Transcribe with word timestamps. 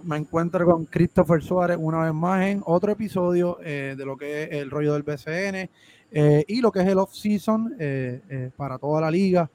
Me 0.00 0.16
encuentro 0.16 0.64
con 0.64 0.86
Christopher 0.86 1.42
Suárez 1.42 1.76
una 1.78 2.04
vez 2.04 2.14
más 2.14 2.46
en 2.46 2.62
otro 2.64 2.92
episodio 2.92 3.58
eh, 3.62 3.94
de 3.94 4.06
lo 4.06 4.16
que 4.16 4.44
es 4.44 4.52
el 4.52 4.70
rollo 4.70 4.94
del 4.94 5.02
BCN 5.02 5.68
eh, 6.10 6.44
y 6.48 6.62
lo 6.62 6.72
que 6.72 6.80
es 6.80 6.86
el 6.86 6.96
off-season 6.96 7.76
eh, 7.78 8.50
para 8.56 8.78
toda 8.78 9.02
la 9.02 9.10
liga 9.10 9.50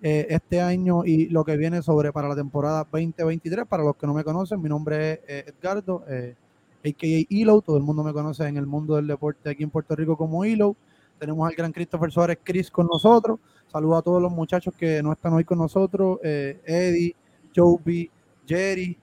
este 0.00 0.62
año 0.62 1.04
y 1.04 1.28
lo 1.28 1.44
que 1.44 1.58
viene 1.58 1.82
sobre 1.82 2.10
para 2.10 2.26
la 2.26 2.34
temporada 2.34 2.88
2023. 2.90 3.66
Para 3.66 3.84
los 3.84 3.94
que 3.94 4.06
no 4.06 4.14
me 4.14 4.24
conocen, 4.24 4.62
mi 4.62 4.68
nombre 4.68 5.20
es 5.28 5.46
Edgardo, 5.46 6.02
a.k.a. 6.08 7.26
Elo. 7.30 7.60
Todo 7.60 7.76
el 7.76 7.84
mundo 7.84 8.02
me 8.02 8.12
conoce 8.12 8.48
en 8.48 8.56
el 8.56 8.66
mundo 8.66 8.96
del 8.96 9.06
deporte 9.06 9.50
aquí 9.50 9.62
en 9.62 9.70
Puerto 9.70 9.94
Rico 9.94 10.16
como 10.16 10.44
Elo. 10.44 10.74
Tenemos 11.20 11.46
al 11.46 11.54
gran 11.54 11.70
Christopher 11.70 12.10
Suárez, 12.10 12.38
Chris, 12.42 12.68
con 12.68 12.88
nosotros. 12.88 13.38
Saludo 13.70 13.96
a 13.98 14.02
todos 14.02 14.20
los 14.20 14.32
muchachos 14.32 14.74
que 14.74 15.02
no 15.02 15.12
están 15.12 15.34
hoy 15.34 15.44
con 15.44 15.58
nosotros, 15.58 16.18
Eddie, 16.22 17.14
Joby, 17.54 18.10
Jerry 18.44 18.98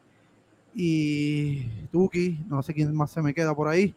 y 0.82 1.66
Tuki, 1.92 2.40
no 2.48 2.64
sé 2.64 2.74
quién 2.74 2.96
más 2.96 3.12
se 3.12 3.22
me 3.22 3.34
queda 3.34 3.54
por 3.54 3.68
ahí. 3.68 3.94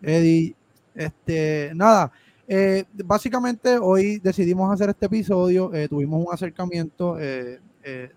Eddie, 0.00 0.54
este, 0.94 1.72
nada, 1.74 2.12
eh, 2.46 2.84
básicamente 3.04 3.78
hoy 3.78 4.20
decidimos 4.20 4.72
hacer 4.72 4.90
este 4.90 5.06
episodio, 5.06 5.74
eh, 5.74 5.88
tuvimos 5.88 6.24
un 6.24 6.32
acercamiento 6.32 7.16
eh, 7.18 7.58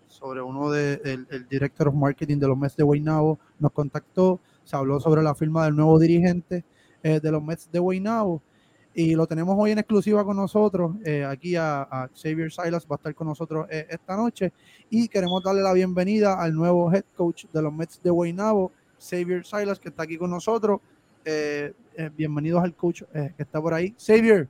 sobre 0.07 0.43
uno 0.43 0.69
de, 0.69 1.01
el, 1.03 1.47
director 1.49 1.87
of 1.87 1.95
marketing 1.95 2.37
de 2.37 2.47
los 2.47 2.55
Mets 2.55 2.75
de 2.75 2.83
Guaynabo, 2.83 3.39
nos 3.57 3.71
contactó, 3.71 4.39
se 4.63 4.75
habló 4.75 4.99
sobre 4.99 5.23
la 5.23 5.33
firma 5.33 5.65
del 5.65 5.75
nuevo 5.75 5.97
dirigente 5.97 6.63
de 7.01 7.31
los 7.31 7.41
Mets 7.41 7.71
de 7.71 7.79
Guaynabo 7.79 8.43
y 8.97 9.13
lo 9.13 9.27
tenemos 9.27 9.55
hoy 9.59 9.69
en 9.69 9.77
exclusiva 9.77 10.25
con 10.25 10.35
nosotros. 10.35 10.95
Eh, 11.05 11.23
aquí 11.23 11.55
a, 11.55 12.09
Xavier 12.15 12.51
Silas 12.51 12.83
va 12.87 12.95
a 12.95 12.97
estar 12.97 13.13
con 13.13 13.27
nosotros 13.27 13.67
eh, 13.69 13.85
esta 13.91 14.17
noche 14.17 14.51
y 14.89 15.07
queremos 15.07 15.43
darle 15.43 15.61
la 15.61 15.71
bienvenida 15.73 16.41
al 16.41 16.55
nuevo 16.55 16.91
head 16.91 17.03
coach 17.15 17.45
de 17.53 17.61
los 17.61 17.71
Mets 17.71 18.01
de 18.01 18.09
Guaynabo, 18.09 18.71
Xavier 18.99 19.45
Silas, 19.45 19.79
que 19.79 19.89
está 19.89 20.01
aquí 20.01 20.17
con 20.17 20.31
nosotros. 20.31 20.81
Eh, 21.23 21.73
bienvenidos 22.15 22.63
al 22.63 22.73
coach 22.73 23.03
que 23.13 23.43
está 23.43 23.61
por 23.61 23.75
ahí. 23.75 23.93
Xavier, 23.99 24.49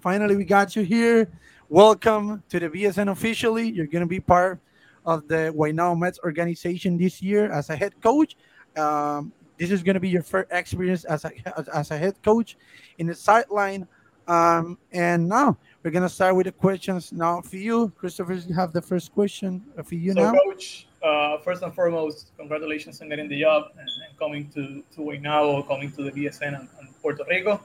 finally 0.00 0.36
we 0.36 0.44
got 0.44 0.68
you 0.76 0.84
here. 0.84 1.28
Welcome 1.68 2.44
to 2.48 2.60
the 2.60 2.68
BSN 2.68 3.10
officially. 3.10 3.72
You're 3.72 3.88
going 3.88 4.04
to 4.04 4.08
be 4.08 4.20
part 4.20 4.60
of 5.04 5.26
the 5.26 5.50
Guaynabo 5.52 5.98
Mets 5.98 6.20
organization 6.22 6.96
this 6.96 7.20
year 7.20 7.50
as 7.50 7.70
a 7.70 7.74
head 7.74 8.00
coach. 8.00 8.36
Um, 8.76 9.32
this 9.62 9.70
is 9.70 9.82
going 9.84 9.94
to 9.94 10.00
be 10.00 10.08
your 10.08 10.22
first 10.22 10.50
experience 10.50 11.04
as 11.04 11.24
a 11.24 11.30
as 11.72 11.92
a 11.92 11.96
head 11.96 12.20
coach 12.22 12.56
in 12.98 13.06
the 13.06 13.14
sideline. 13.14 13.86
Um, 14.26 14.78
and 14.92 15.28
now 15.28 15.56
we're 15.82 15.92
going 15.92 16.02
to 16.02 16.08
start 16.08 16.34
with 16.34 16.46
the 16.46 16.52
questions 16.52 17.12
now 17.12 17.40
for 17.42 17.56
you, 17.56 17.92
Christopher. 17.96 18.34
You 18.34 18.54
have 18.54 18.72
the 18.72 18.82
first 18.82 19.12
question 19.12 19.62
for 19.84 19.94
you 19.94 20.14
so 20.14 20.20
now. 20.20 20.32
Coach, 20.32 20.88
uh, 21.02 21.38
first 21.38 21.62
and 21.62 21.72
foremost, 21.72 22.32
congratulations 22.36 23.00
on 23.02 23.08
getting 23.08 23.28
the 23.28 23.40
job 23.40 23.70
and, 23.78 23.88
and 24.04 24.18
coming 24.18 24.48
to 24.50 24.82
to 24.94 25.00
Guaynabo, 25.00 25.66
coming 25.68 25.92
to 25.92 26.02
the 26.02 26.10
BSN 26.10 26.58
and, 26.58 26.68
and 26.80 26.88
Puerto 27.00 27.24
Rico. 27.30 27.60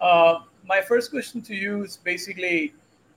Uh, 0.00 0.40
my 0.66 0.80
first 0.80 1.10
question 1.10 1.42
to 1.42 1.54
you 1.54 1.84
is 1.84 1.98
basically, 1.98 2.72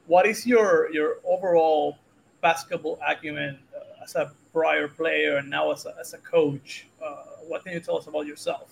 what 0.08 0.26
is 0.26 0.46
your 0.46 0.92
your 0.92 1.20
overall 1.24 1.98
basketball 2.42 3.00
acumen 3.08 3.54
uh, 3.56 3.65
as 4.06 4.16
a 4.16 4.32
prior 4.54 4.88
player 4.88 5.38
and 5.38 5.50
now 5.50 5.72
as 5.72 5.86
a, 5.86 5.96
as 6.00 6.14
a 6.14 6.20
coach? 6.20 6.88
Uh, 7.04 7.16
what 7.48 7.64
can 7.64 7.74
you 7.74 7.80
tell 7.80 7.98
us 7.98 8.08
about 8.08 8.26
yourself? 8.26 8.72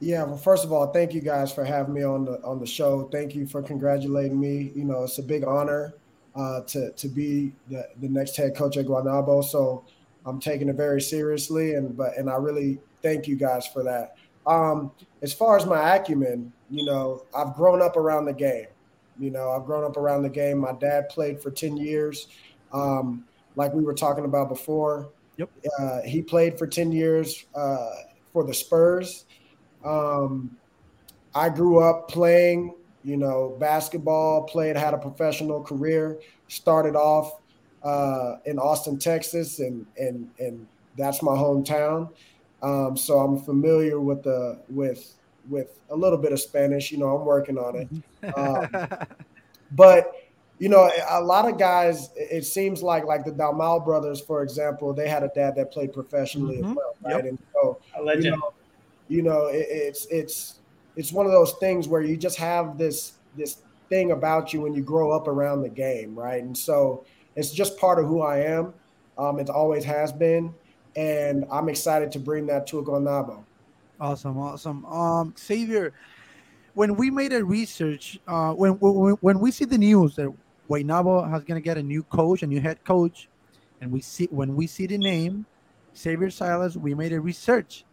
Yeah, 0.00 0.24
well, 0.24 0.36
first 0.36 0.64
of 0.64 0.72
all, 0.72 0.88
thank 0.92 1.14
you 1.14 1.20
guys 1.20 1.52
for 1.52 1.64
having 1.64 1.94
me 1.94 2.02
on 2.02 2.24
the 2.24 2.42
on 2.42 2.58
the 2.58 2.66
show. 2.66 3.08
Thank 3.12 3.36
you 3.36 3.46
for 3.46 3.62
congratulating 3.62 4.38
me. 4.38 4.72
You 4.74 4.84
know, 4.84 5.04
it's 5.04 5.18
a 5.18 5.22
big 5.22 5.44
honor 5.44 5.94
uh, 6.34 6.62
to 6.62 6.90
to 6.90 7.08
be 7.08 7.52
the, 7.70 7.88
the 8.00 8.08
next 8.08 8.36
head 8.36 8.56
coach 8.56 8.76
at 8.76 8.86
Guanabo. 8.86 9.44
So 9.44 9.84
I'm 10.26 10.40
taking 10.40 10.68
it 10.68 10.74
very 10.74 11.00
seriously, 11.00 11.74
and 11.74 11.96
but 11.96 12.16
and 12.16 12.28
I 12.28 12.34
really 12.34 12.80
thank 13.00 13.28
you 13.28 13.36
guys 13.36 13.66
for 13.66 13.84
that. 13.84 14.16
Um, 14.44 14.90
as 15.22 15.32
far 15.32 15.56
as 15.56 15.66
my 15.66 15.94
acumen, 15.94 16.52
you 16.68 16.84
know, 16.84 17.24
I've 17.36 17.54
grown 17.54 17.80
up 17.80 17.96
around 17.96 18.24
the 18.24 18.32
game. 18.32 18.66
You 19.20 19.30
know, 19.30 19.52
I've 19.52 19.66
grown 19.66 19.84
up 19.84 19.96
around 19.96 20.22
the 20.22 20.30
game. 20.30 20.58
My 20.58 20.72
dad 20.72 21.08
played 21.10 21.40
for 21.40 21.50
10 21.50 21.76
years. 21.76 22.28
Um, 22.72 23.24
like 23.56 23.72
we 23.72 23.82
were 23.82 23.94
talking 23.94 24.24
about 24.24 24.48
before, 24.48 25.10
Yep. 25.36 25.50
Uh, 25.78 26.00
he 26.02 26.22
played 26.22 26.58
for 26.58 26.66
10 26.66 26.92
years 26.92 27.46
uh, 27.54 27.90
for 28.32 28.44
the 28.44 28.54
Spurs. 28.54 29.24
Um, 29.84 30.56
I 31.34 31.48
grew 31.48 31.82
up 31.82 32.08
playing, 32.08 32.74
you 33.02 33.16
know, 33.16 33.56
basketball, 33.58 34.44
played, 34.44 34.76
had 34.76 34.94
a 34.94 34.98
professional 34.98 35.62
career, 35.62 36.20
started 36.48 36.94
off 36.94 37.40
uh, 37.82 38.36
in 38.44 38.58
Austin, 38.58 38.98
Texas, 38.98 39.58
and, 39.58 39.86
and, 39.98 40.30
and 40.38 40.66
that's 40.96 41.22
my 41.22 41.32
hometown. 41.32 42.10
Um, 42.62 42.96
so 42.96 43.18
I'm 43.18 43.38
familiar 43.38 43.98
with 44.00 44.22
the, 44.22 44.60
with, 44.68 45.14
with 45.48 45.80
a 45.90 45.96
little 45.96 46.18
bit 46.18 46.32
of 46.32 46.40
Spanish, 46.40 46.92
you 46.92 46.98
know, 46.98 47.16
I'm 47.16 47.24
working 47.24 47.58
on 47.58 47.76
it. 47.76 48.34
Um, 48.36 48.86
but 49.72 50.12
you 50.62 50.68
know, 50.68 50.88
a 51.10 51.20
lot 51.20 51.50
of 51.50 51.58
guys, 51.58 52.10
it 52.14 52.46
seems 52.46 52.84
like 52.84 53.04
like 53.04 53.24
the 53.24 53.32
Dalmau 53.32 53.84
brothers, 53.84 54.20
for 54.20 54.44
example, 54.44 54.94
they 54.94 55.08
had 55.08 55.24
a 55.24 55.30
dad 55.34 55.56
that 55.56 55.72
played 55.72 55.92
professionally 55.92 56.58
mm-hmm. 56.58 56.70
as 56.70 56.76
well, 56.76 56.94
right? 57.02 57.16
Yep. 57.16 57.24
And 57.24 57.38
so, 57.52 57.80
a 57.98 58.00
legend. 58.00 58.24
You 58.26 58.30
know, 58.30 58.52
you 59.08 59.22
know 59.22 59.46
it, 59.46 59.66
it's 59.68 60.06
it's 60.06 60.60
it's 60.94 61.10
one 61.10 61.26
of 61.26 61.32
those 61.32 61.54
things 61.54 61.88
where 61.88 62.00
you 62.00 62.16
just 62.16 62.38
have 62.38 62.78
this 62.78 63.14
this 63.36 63.62
thing 63.88 64.12
about 64.12 64.52
you 64.52 64.60
when 64.60 64.72
you 64.72 64.82
grow 64.82 65.10
up 65.10 65.26
around 65.26 65.62
the 65.62 65.68
game, 65.68 66.16
right? 66.16 66.40
And 66.40 66.56
so 66.56 67.04
it's 67.34 67.50
just 67.50 67.76
part 67.76 67.98
of 67.98 68.06
who 68.06 68.22
I 68.22 68.44
am. 68.44 68.72
Um, 69.18 69.40
it 69.40 69.50
always 69.50 69.82
has 69.82 70.12
been, 70.12 70.54
and 70.94 71.44
I'm 71.50 71.68
excited 71.70 72.12
to 72.12 72.20
bring 72.20 72.46
that 72.46 72.68
to 72.68 72.84
Gonabo. 72.84 73.42
Awesome, 74.00 74.38
awesome. 74.38 74.86
Um, 74.86 75.34
Xavier, 75.36 75.92
when 76.74 76.94
we 76.94 77.10
made 77.10 77.32
a 77.32 77.44
research, 77.44 78.20
uh, 78.28 78.52
when, 78.52 78.74
when 78.78 79.14
when 79.14 79.40
we 79.40 79.50
see 79.50 79.64
the 79.64 79.76
news 79.76 80.14
that 80.14 80.32
Guaynabo 80.68 81.28
has 81.28 81.44
gonna 81.44 81.60
get 81.60 81.78
a 81.78 81.82
new 81.82 82.02
coach, 82.04 82.42
a 82.42 82.46
new 82.46 82.60
head 82.60 82.84
coach, 82.84 83.28
and 83.80 83.90
we 83.90 84.00
see 84.00 84.28
when 84.30 84.54
we 84.54 84.66
see 84.66 84.86
the 84.86 84.98
name 84.98 85.46
Xavier 85.96 86.30
Silas, 86.30 86.76
we 86.76 86.94
made 86.94 87.12
a 87.12 87.20
research. 87.20 87.84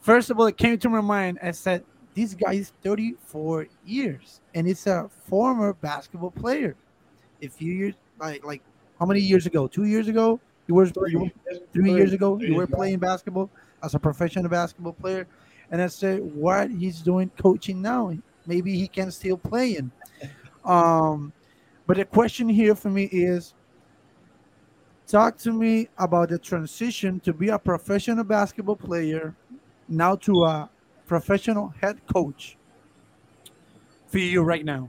First 0.00 0.30
of 0.30 0.38
all, 0.38 0.46
it 0.46 0.56
came 0.56 0.78
to 0.78 0.88
my 0.88 1.00
mind. 1.00 1.38
I 1.42 1.50
said, 1.52 1.84
"This 2.14 2.34
guy 2.34 2.54
is 2.54 2.72
34 2.82 3.66
years, 3.84 4.40
and 4.54 4.68
it's 4.68 4.86
a 4.86 5.08
former 5.26 5.72
basketball 5.74 6.30
player. 6.30 6.76
A 7.42 7.48
few 7.48 7.72
years, 7.72 7.94
like 8.18 8.44
like 8.44 8.62
how 8.98 9.06
many 9.06 9.20
years 9.20 9.46
ago? 9.46 9.66
Two 9.66 9.84
years 9.84 10.08
ago, 10.08 10.40
you 10.66 10.74
were 10.74 10.86
three, 10.86 11.12
you, 11.12 11.30
three 11.72 11.92
years 11.92 12.12
ago. 12.12 12.38
You 12.38 12.54
were 12.54 12.66
playing 12.66 12.98
basketball 12.98 13.50
as 13.82 13.94
a 13.94 13.98
professional 13.98 14.48
basketball 14.48 14.94
player." 14.94 15.26
And 15.70 15.80
I 15.80 15.86
said, 15.86 16.20
"What 16.20 16.70
he's 16.70 17.00
doing 17.00 17.30
coaching 17.38 17.80
now? 17.80 18.16
Maybe 18.46 18.76
he 18.78 18.88
can 18.88 19.10
still 19.10 19.36
play." 19.36 19.80
Um, 20.62 21.32
but 21.90 21.96
the 21.96 22.04
question 22.04 22.48
here 22.48 22.76
for 22.76 22.88
me 22.88 23.08
is 23.10 23.52
talk 25.08 25.36
to 25.38 25.52
me 25.52 25.88
about 25.98 26.28
the 26.28 26.38
transition 26.38 27.18
to 27.18 27.32
be 27.32 27.48
a 27.48 27.58
professional 27.58 28.22
basketball 28.22 28.76
player 28.76 29.34
now 29.88 30.14
to 30.14 30.44
a 30.44 30.70
professional 31.04 31.74
head 31.80 32.00
coach 32.06 32.56
for 34.06 34.18
you 34.18 34.42
right 34.42 34.64
now. 34.64 34.88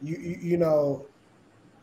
You, 0.00 0.16
you, 0.16 0.38
you 0.40 0.56
know, 0.56 1.04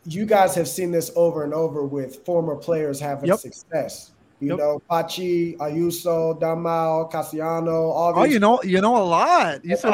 you 0.04 0.26
guys 0.26 0.52
have 0.56 0.66
seen 0.66 0.90
this 0.90 1.12
over 1.14 1.44
and 1.44 1.54
over 1.54 1.84
with 1.84 2.26
former 2.26 2.56
players 2.56 2.98
having 2.98 3.28
yep. 3.28 3.38
success. 3.38 4.10
You 4.40 4.48
yep. 4.48 4.58
know, 4.58 4.82
Pachi, 4.90 5.58
Ayuso, 5.58 6.40
Dalmau, 6.40 7.12
Casiano, 7.12 7.92
all 7.92 8.14
these. 8.14 8.22
Oh, 8.22 8.24
you 8.24 8.38
know, 8.38 8.62
you 8.62 8.80
know 8.80 8.96
a 8.96 9.04
lot. 9.04 9.62
You 9.62 9.76
said 9.76 9.92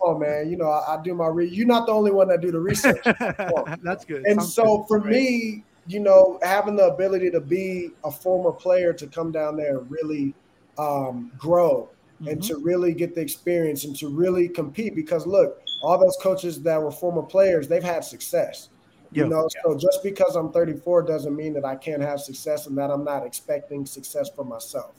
Oh 0.00 0.18
man, 0.18 0.50
you 0.50 0.56
know, 0.56 0.68
I, 0.68 0.96
I 0.96 1.02
do 1.02 1.14
my 1.14 1.28
re- 1.28 1.48
You're 1.48 1.68
not 1.68 1.86
the 1.86 1.92
only 1.92 2.10
one 2.10 2.26
that 2.28 2.40
do 2.40 2.50
the 2.50 2.58
research. 2.58 3.04
That's 3.82 4.04
good. 4.04 4.24
And 4.26 4.40
Sounds 4.40 4.54
so 4.54 4.78
good. 4.78 4.88
for 4.88 4.98
Great. 4.98 5.12
me, 5.12 5.64
you 5.86 6.00
know, 6.00 6.40
having 6.42 6.74
the 6.74 6.86
ability 6.86 7.30
to 7.30 7.40
be 7.40 7.90
a 8.02 8.10
former 8.10 8.50
player 8.50 8.92
to 8.92 9.06
come 9.06 9.30
down 9.30 9.56
there 9.56 9.78
and 9.78 9.88
really 9.88 10.34
um, 10.76 11.30
grow 11.38 11.88
mm-hmm. 12.16 12.26
and 12.26 12.42
to 12.42 12.56
really 12.58 12.92
get 12.92 13.14
the 13.14 13.20
experience 13.20 13.84
and 13.84 13.96
to 13.98 14.08
really 14.08 14.48
compete, 14.48 14.96
because 14.96 15.28
look, 15.28 15.62
all 15.80 15.96
those 15.96 16.16
coaches 16.20 16.60
that 16.62 16.82
were 16.82 16.90
former 16.90 17.22
players, 17.22 17.68
they've 17.68 17.84
had 17.84 18.04
success. 18.04 18.69
You 19.12 19.26
know, 19.26 19.48
yeah. 19.54 19.62
so 19.64 19.76
just 19.76 20.02
because 20.04 20.36
I'm 20.36 20.52
34 20.52 21.02
doesn't 21.02 21.34
mean 21.34 21.52
that 21.54 21.64
I 21.64 21.74
can't 21.74 22.00
have 22.00 22.20
success 22.20 22.66
and 22.66 22.78
that 22.78 22.90
I'm 22.90 23.04
not 23.04 23.26
expecting 23.26 23.84
success 23.84 24.30
for 24.30 24.44
myself. 24.44 24.92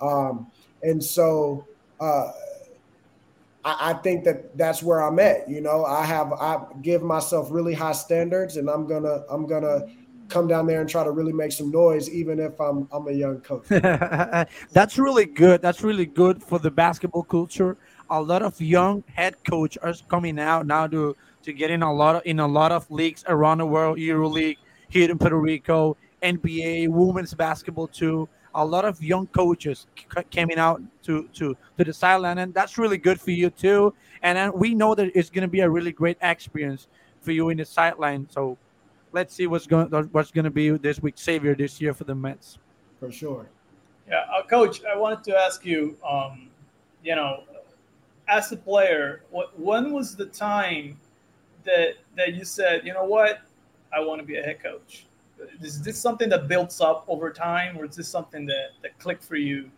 Um, 0.00 0.46
and 0.82 1.02
so 1.02 1.66
uh, 2.00 2.32
I, 3.64 3.90
I, 3.90 3.92
think 3.94 4.24
that 4.24 4.56
that's 4.56 4.82
where 4.82 5.00
I'm 5.00 5.18
at. 5.18 5.48
You 5.48 5.60
know, 5.60 5.84
I 5.84 6.04
have 6.06 6.32
I 6.32 6.64
give 6.80 7.02
myself 7.02 7.48
really 7.50 7.74
high 7.74 7.92
standards, 7.92 8.56
and 8.56 8.70
I'm 8.70 8.86
gonna 8.86 9.24
I'm 9.30 9.46
gonna 9.46 9.86
come 10.28 10.46
down 10.46 10.66
there 10.66 10.80
and 10.80 10.88
try 10.88 11.04
to 11.04 11.10
really 11.10 11.32
make 11.32 11.52
some 11.52 11.70
noise, 11.70 12.08
even 12.08 12.40
if 12.40 12.58
I'm 12.58 12.88
I'm 12.90 13.08
a 13.08 13.12
young 13.12 13.40
coach. 13.40 13.66
that's 13.68 14.98
really 14.98 15.26
good. 15.26 15.60
That's 15.60 15.82
really 15.82 16.06
good 16.06 16.42
for 16.42 16.58
the 16.58 16.70
basketball 16.70 17.24
culture. 17.24 17.76
A 18.10 18.20
lot 18.20 18.42
of 18.42 18.60
young 18.60 19.04
head 19.14 19.36
coach 19.48 19.78
are 19.82 19.94
coming 20.08 20.38
out 20.38 20.66
now 20.66 20.86
to 20.88 21.16
to 21.42 21.52
get 21.52 21.70
in 21.70 21.82
a 21.82 21.92
lot 21.92 22.16
of 22.16 22.22
in 22.24 22.40
a 22.40 22.46
lot 22.46 22.72
of 22.72 22.90
leagues 22.90 23.24
around 23.28 23.58
the 23.58 23.66
world, 23.66 23.98
EuroLeague, 23.98 24.58
here 24.88 25.10
in 25.10 25.18
Puerto 25.18 25.38
Rico, 25.38 25.96
NBA, 26.22 26.88
women's 26.88 27.34
basketball 27.34 27.86
too. 27.86 28.28
A 28.54 28.64
lot 28.64 28.84
of 28.84 29.00
young 29.02 29.28
coaches 29.28 29.86
c- 29.96 30.22
coming 30.34 30.58
out 30.58 30.82
to 31.04 31.28
to 31.34 31.56
to 31.78 31.84
the 31.84 31.92
sideline, 31.92 32.38
and 32.38 32.52
that's 32.52 32.78
really 32.78 32.98
good 32.98 33.20
for 33.20 33.30
you 33.30 33.48
too. 33.48 33.94
And 34.22 34.36
then 34.36 34.52
we 34.54 34.74
know 34.74 34.94
that 34.96 35.12
it's 35.14 35.30
going 35.30 35.42
to 35.42 35.48
be 35.48 35.60
a 35.60 35.70
really 35.70 35.92
great 35.92 36.18
experience 36.20 36.88
for 37.20 37.32
you 37.32 37.50
in 37.50 37.58
the 37.58 37.64
sideline. 37.64 38.26
So 38.28 38.58
let's 39.12 39.34
see 39.34 39.46
what's 39.46 39.66
going 39.66 39.88
what's 40.10 40.32
going 40.32 40.44
to 40.44 40.50
be 40.50 40.70
this 40.70 41.00
week's 41.00 41.22
Xavier 41.22 41.54
this 41.54 41.80
year 41.80 41.94
for 41.94 42.04
the 42.04 42.14
Mets. 42.14 42.58
For 42.98 43.12
sure. 43.12 43.46
Yeah, 44.08 44.24
uh, 44.36 44.42
coach, 44.42 44.82
I 44.84 44.96
wanted 44.96 45.22
to 45.24 45.36
ask 45.36 45.64
you. 45.64 45.96
Um, 46.04 46.50
you 47.02 47.16
know, 47.16 47.44
as 48.30 48.52
a 48.52 48.56
player, 48.56 49.22
what 49.30 49.58
when 49.58 49.92
was 49.92 50.16
the 50.16 50.26
time 50.26 50.98
that 51.64 51.94
that 52.16 52.34
you 52.34 52.44
said, 52.44 52.86
you 52.86 52.94
know 52.94 53.04
what, 53.04 53.40
I 53.92 54.00
want 54.00 54.20
to 54.20 54.26
be 54.26 54.36
a 54.36 54.42
head 54.42 54.62
coach? 54.62 55.06
Is 55.60 55.82
this 55.82 55.98
something 55.98 56.28
that 56.28 56.48
builds 56.48 56.80
up 56.80 57.04
over 57.08 57.30
time, 57.30 57.76
or 57.76 57.84
is 57.86 57.96
this 57.96 58.08
something 58.08 58.46
that 58.46 58.70
that 58.82 58.98
clicked 58.98 59.24
for 59.24 59.36
you? 59.36 59.70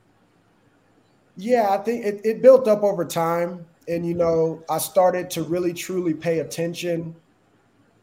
Yeah, 1.37 1.71
I 1.71 1.79
think 1.79 2.05
it, 2.05 2.21
it 2.25 2.43
built 2.43 2.69
up 2.69 2.83
over 2.83 3.05
time, 3.05 3.65
and 3.89 4.07
you 4.07 4.15
know, 4.15 4.63
I 4.69 4.79
started 4.79 5.31
to 5.31 5.43
really 5.43 5.73
truly 5.73 6.13
pay 6.13 6.41
attention 6.41 7.17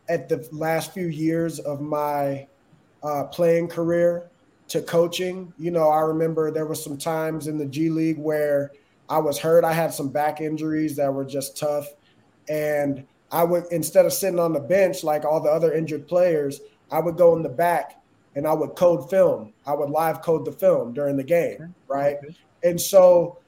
at 0.10 0.28
the 0.28 0.48
last 0.52 0.94
few 0.94 1.08
years 1.08 1.60
of 1.60 1.80
my 1.80 2.48
uh, 3.04 3.26
playing 3.26 3.68
career 3.68 4.30
to 4.70 4.82
coaching. 4.82 5.54
You 5.60 5.70
know, 5.70 5.90
I 5.90 6.00
remember 6.00 6.50
there 6.50 6.66
were 6.66 6.76
some 6.76 6.98
times 6.98 7.48
in 7.48 7.60
the 7.60 7.66
G 7.66 7.90
League 7.90 8.18
where 8.18 8.72
I 9.10 9.18
was 9.18 9.40
hurt. 9.40 9.64
I 9.64 9.74
had 9.74 9.94
some 9.94 10.10
back 10.10 10.40
injuries 10.40 10.96
that 10.98 11.14
were 11.14 11.26
just 11.26 11.58
tough. 11.58 11.88
And 12.48 13.06
I 13.32 13.44
would, 13.44 13.66
instead 13.72 14.06
of 14.06 14.14
sitting 14.14 14.40
on 14.40 14.54
the 14.54 14.60
bench 14.60 15.04
like 15.04 15.26
all 15.26 15.42
the 15.42 15.50
other 15.50 15.74
injured 15.74 16.08
players, 16.08 16.62
I 16.92 17.00
would 17.00 17.18
go 17.18 17.36
in 17.36 17.44
the 17.44 17.50
back 17.50 18.02
and 18.36 18.48
I 18.48 18.54
would 18.54 18.76
code 18.76 19.10
film. 19.10 19.54
I 19.66 19.74
would 19.74 19.90
live 19.90 20.22
code 20.22 20.46
the 20.46 20.52
film 20.52 20.94
during 20.94 21.18
the 21.18 21.24
game. 21.24 21.74
Right. 21.88 22.18
And 22.64 22.80
so 22.80 23.40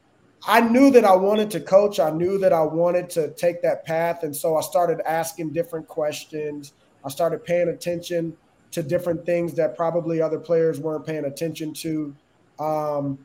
I 0.47 0.61
knew 0.61 0.89
that 0.91 1.05
I 1.05 1.15
wanted 1.15 1.51
to 1.51 1.59
coach. 1.59 1.99
I 1.99 2.09
knew 2.09 2.37
that 2.39 2.53
I 2.53 2.61
wanted 2.61 3.09
to 3.11 3.29
take 3.31 3.61
that 3.61 3.85
path. 3.85 4.23
And 4.23 4.35
so 4.35 4.57
I 4.57 4.61
started 4.61 4.99
asking 5.07 5.53
different 5.53 5.87
questions. 5.87 6.73
I 7.05 7.09
started 7.09 7.43
paying 7.43 7.69
attention 7.69 8.35
to 8.71 8.81
different 8.81 9.25
things 9.25 9.53
that 9.55 9.75
probably 9.75 10.21
other 10.21 10.39
players 10.39 10.79
weren't 10.79 11.05
paying 11.05 11.25
attention 11.25 11.73
to. 11.73 12.15
Um, 12.59 13.19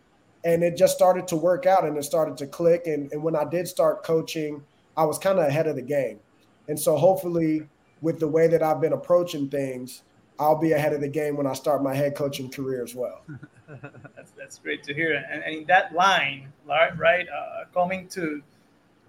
and 0.47 0.63
it 0.63 0.77
just 0.77 0.95
started 0.95 1.27
to 1.27 1.37
work 1.37 1.67
out 1.67 1.85
and 1.85 1.99
it 1.99 2.05
started 2.05 2.37
to 2.37 2.47
click. 2.47 2.87
And, 2.87 3.11
and 3.13 3.21
when 3.21 3.35
I 3.35 3.45
did 3.45 3.67
start 3.67 4.05
coaching, 4.05 4.63
I 4.97 5.05
was 5.05 5.19
kind 5.19 5.41
of 5.41 5.45
ahead 5.45 5.67
of 5.67 5.75
the 5.75 5.83
game. 5.83 6.21
And 6.69 6.79
so 6.79 6.97
hopefully, 6.97 7.67
with 8.01 8.21
the 8.21 8.29
way 8.29 8.47
that 8.47 8.63
I've 8.63 8.81
been 8.81 8.93
approaching 8.93 9.49
things, 9.49 10.03
I'll 10.39 10.59
be 10.59 10.73
ahead 10.73 10.93
of 10.93 11.01
the 11.01 11.09
game 11.09 11.37
when 11.37 11.49
I 11.49 11.53
start 11.53 11.83
my 11.83 11.95
head 11.95 12.15
coaching 12.15 12.49
career 12.49 12.85
as 12.85 12.95
well. 12.95 13.23
that's, 14.15 14.31
that's 14.39 14.59
great 14.59 14.85
to 14.85 14.95
hear. 14.95 15.15
And, 15.15 15.43
and 15.43 15.57
in 15.57 15.67
that 15.67 15.93
line, 15.93 16.53
right, 16.65 16.97
right 16.97 17.27
uh, 17.29 17.65
coming 17.75 18.07
to 18.09 18.41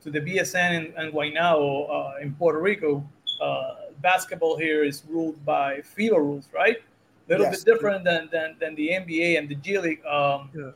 to 0.04 0.12
the 0.12 0.22
BSN 0.22 0.95
in, 0.95 1.06
in 1.06 1.12
Guaynabo 1.12 1.89
uh, 1.89 2.22
in 2.22 2.34
Puerto 2.36 2.60
Rico, 2.60 3.07
uh, 3.42 3.75
basketball 4.01 4.57
here 4.57 4.84
is 4.84 5.04
ruled 5.07 5.44
by 5.45 5.81
FIBA 5.98 6.18
rules, 6.18 6.50
right? 6.54 6.78
A 6.78 7.30
little 7.30 7.45
yes. 7.45 7.63
bit 7.63 7.74
different 7.74 8.06
than, 8.06 8.30
than, 8.31 8.56
than 8.60 8.75
the 8.75 8.89
NBA 8.89 9.38
and 9.38 9.50
the 9.50 9.56
G 9.56 9.78
League. 9.80 10.06
Um, 10.06 10.50
yeah. 10.56 10.72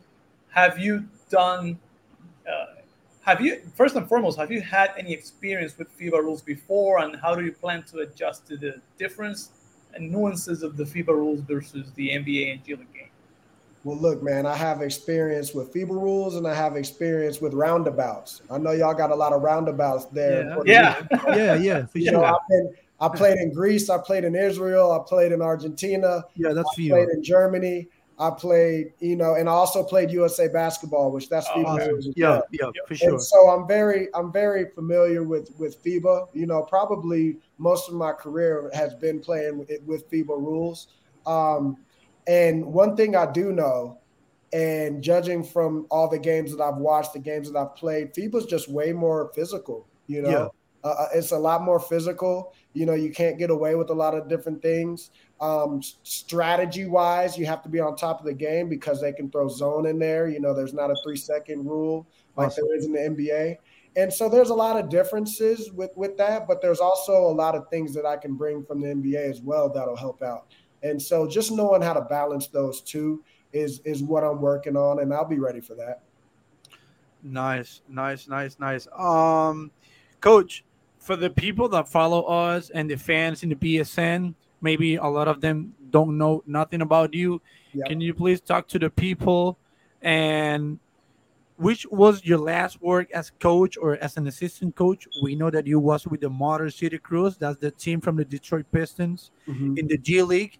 Have 0.52 0.80
you 0.80 1.06
done? 1.30 1.80
Uh, 2.48 2.82
have 3.22 3.40
you 3.40 3.62
first 3.76 3.96
and 3.96 4.08
foremost 4.08 4.38
have 4.38 4.52
you 4.52 4.62
had 4.62 4.92
any 4.98 5.14
experience 5.14 5.78
with 5.78 5.88
FIBA 5.98 6.22
rules 6.24 6.42
before, 6.42 7.00
and 7.00 7.16
how 7.16 7.36
do 7.36 7.44
you 7.44 7.52
plan 7.52 7.84
to 7.84 8.00
adjust 8.00 8.48
to 8.48 8.58
the 8.58 8.82
difference 8.98 9.50
and 9.94 10.10
nuances 10.12 10.64
of 10.64 10.78
the 10.78 10.84
FIBA 10.84 11.08
rules 11.08 11.42
versus 11.42 11.92
the 11.96 12.10
NBA 12.10 12.54
and 12.54 12.66
G 12.66 12.76
League 12.76 12.94
game? 12.94 13.10
Well, 13.84 13.98
look, 13.98 14.22
man, 14.22 14.46
I 14.46 14.56
have 14.56 14.82
experience 14.82 15.54
with 15.54 15.74
FIBA 15.74 15.90
rules 15.90 16.36
and 16.36 16.48
I 16.48 16.54
have 16.54 16.76
experience 16.76 17.42
with 17.42 17.54
roundabouts. 17.54 18.44
I 18.52 18.60
know 18.60 18.72
y'all 18.72 18.94
got 18.94 19.10
a 19.10 19.16
lot 19.16 19.34
of 19.34 19.42
roundabouts 19.42 20.06
there. 20.06 20.56
Yeah, 20.66 21.04
yeah, 21.28 21.36
yeah, 21.36 21.54
yeah. 21.56 21.86
you 21.94 22.06
sure. 22.06 22.14
know, 22.14 22.24
I've 22.24 22.48
been, 22.48 22.76
I 23.00 23.10
played 23.10 23.40
in 23.40 23.52
Greece, 23.52 23.90
I 23.90 23.98
played 23.98 24.24
in 24.24 24.36
Israel, 24.36 24.92
I 24.92 25.00
played 25.08 25.32
in 25.32 25.42
Argentina. 25.42 26.24
Yeah, 26.36 26.54
that's 26.54 26.72
for 26.76 26.82
I 26.82 26.90
played 26.90 27.10
in 27.10 27.24
Germany. 27.24 27.88
I 28.22 28.30
played, 28.30 28.94
you 29.00 29.16
know, 29.16 29.34
and 29.34 29.50
I 29.50 29.52
also 29.52 29.84
played 29.84 30.12
USA 30.12 30.48
basketball, 30.48 31.12
which 31.12 31.28
that's 31.28 31.48
FIBA. 31.48 31.66
Oh, 31.66 31.98
awesome. 31.98 32.14
Yeah, 32.16 32.42
yeah, 32.52 32.68
for 32.88 32.94
sure. 32.94 33.10
And 33.10 33.22
so 33.22 33.50
I'm 33.50 33.68
very, 33.68 34.10
I'm 34.14 34.32
very 34.32 34.70
familiar 34.76 35.24
with 35.24 35.50
with 35.58 35.84
FIBA. 35.84 36.28
You 36.34 36.46
know, 36.46 36.62
probably 36.62 37.38
most 37.58 37.90
of 37.90 37.96
my 37.96 38.12
career 38.12 38.70
has 38.76 38.94
been 38.94 39.20
playing 39.20 39.58
with, 39.58 39.72
with 39.88 40.10
FIBA 40.12 40.38
rules. 40.38 40.90
Um, 41.26 41.78
and 42.28 42.64
one 42.64 42.96
thing 42.96 43.16
I 43.16 43.32
do 43.32 43.52
know, 43.52 43.98
and 44.54 45.02
judging 45.02 45.44
from 45.44 45.88
all 45.90 46.08
the 46.08 46.20
games 46.20 46.56
that 46.56 46.64
I've 46.64 46.78
watched, 46.78 47.14
the 47.14 47.20
games 47.20 47.52
that 47.52 47.58
I've 47.58 47.76
played, 47.76 48.14
FIBA's 48.14 48.46
just 48.46 48.70
way 48.70 48.94
more 48.94 49.32
physical. 49.34 49.88
You 50.06 50.22
know, 50.22 50.30
yeah. 50.30 50.48
Uh, 50.84 50.94
uh, 50.94 51.08
it's 51.16 51.32
a 51.32 51.40
lot 51.40 51.64
more 51.64 51.80
physical. 51.80 52.54
You 52.74 52.86
know, 52.86 52.94
you 52.94 53.12
can't 53.12 53.38
get 53.38 53.50
away 53.50 53.76
with 53.76 53.90
a 53.90 53.94
lot 53.94 54.16
of 54.16 54.30
different 54.30 54.62
things. 54.62 55.12
Um, 55.40 55.82
strategy 56.04 56.86
wise, 56.86 57.38
you 57.38 57.46
have 57.46 57.62
to 57.64 57.70
be 57.70 57.80
on 57.80 57.96
top 57.96 58.20
of 58.20 58.26
the 58.26 58.34
game 58.34 58.70
because 58.70 59.02
they 59.02 59.12
can 59.12 59.30
throw 59.30 59.50
zone 59.50 59.88
in 59.88 60.00
there. 60.00 60.28
You 60.30 60.40
know, 60.40 60.54
there's 60.54 60.74
not 60.74 60.90
a 60.90 60.96
three 61.04 61.18
second 61.18 61.66
rule 61.66 62.08
like 62.38 62.48
awesome. 62.48 62.68
there 62.68 62.78
is 62.78 62.86
in 62.86 62.94
the 62.94 63.00
NBA. 63.00 63.58
And 63.98 64.14
so 64.14 64.30
there's 64.30 64.52
a 64.52 64.56
lot 64.56 64.80
of 64.80 64.90
differences 64.90 65.72
with, 65.72 65.92
with 65.98 66.16
that, 66.18 66.48
but 66.48 66.62
there's 66.62 66.80
also 66.80 67.14
a 67.14 67.34
lot 67.34 67.56
of 67.56 67.68
things 67.70 67.94
that 67.94 68.06
I 68.06 68.16
can 68.16 68.36
bring 68.36 68.64
from 68.64 68.80
the 68.80 68.88
NBA 68.88 69.30
as 69.30 69.42
well 69.42 69.70
that'll 69.70 69.98
help 69.98 70.22
out. 70.22 70.46
And 70.84 71.02
so 71.02 71.28
just 71.28 71.52
knowing 71.52 71.82
how 71.82 71.94
to 71.94 72.02
balance 72.02 72.48
those 72.48 72.82
two 72.82 73.24
is 73.54 73.82
is 73.84 74.02
what 74.02 74.24
I'm 74.24 74.42
working 74.42 74.76
on, 74.76 75.00
and 75.00 75.14
I'll 75.14 75.28
be 75.28 75.40
ready 75.40 75.60
for 75.60 75.76
that. 75.76 76.02
Nice, 77.22 77.82
nice, 77.88 78.28
nice, 78.28 78.58
nice. 78.60 78.88
Um, 78.98 79.72
coach, 80.22 80.64
for 81.02 81.16
the 81.16 81.32
people 81.32 81.68
that 81.68 81.90
follow 81.90 82.22
us 82.24 82.70
and 82.70 82.90
the 82.90 82.96
fans 82.96 83.42
in 83.42 83.50
the 83.50 83.56
BSN, 83.56 84.36
maybe 84.62 84.96
a 84.96 85.06
lot 85.06 85.28
of 85.28 85.42
them 85.42 85.74
don't 85.90 86.16
know 86.18 86.44
nothing 86.46 86.82
about 86.82 87.14
you. 87.14 87.42
Yep. 87.74 87.88
Can 87.88 88.00
you 88.00 88.14
please 88.14 88.40
talk 88.40 88.68
to 88.70 88.80
the 88.80 88.90
people 88.90 89.58
and 90.04 90.80
which 91.58 91.86
was 91.88 92.24
your 92.24 92.38
last 92.38 92.82
work 92.82 93.10
as 93.12 93.32
coach 93.40 93.78
or 93.78 93.98
as 93.98 94.16
an 94.18 94.28
assistant 94.28 94.76
coach? 94.76 95.08
We 95.24 95.36
know 95.36 95.50
that 95.50 95.66
you 95.66 95.80
was 95.80 96.06
with 96.06 96.22
the 96.22 96.30
Motor 96.30 96.70
City 96.70 97.00
Cruise. 97.00 97.36
That's 97.36 97.58
the 97.58 97.72
team 97.72 98.00
from 98.00 98.16
the 98.16 98.26
Detroit 98.26 98.66
Pistons 98.72 99.32
mm-hmm. 99.48 99.78
in 99.78 99.88
the 99.88 99.98
G 99.98 100.22
League. 100.22 100.60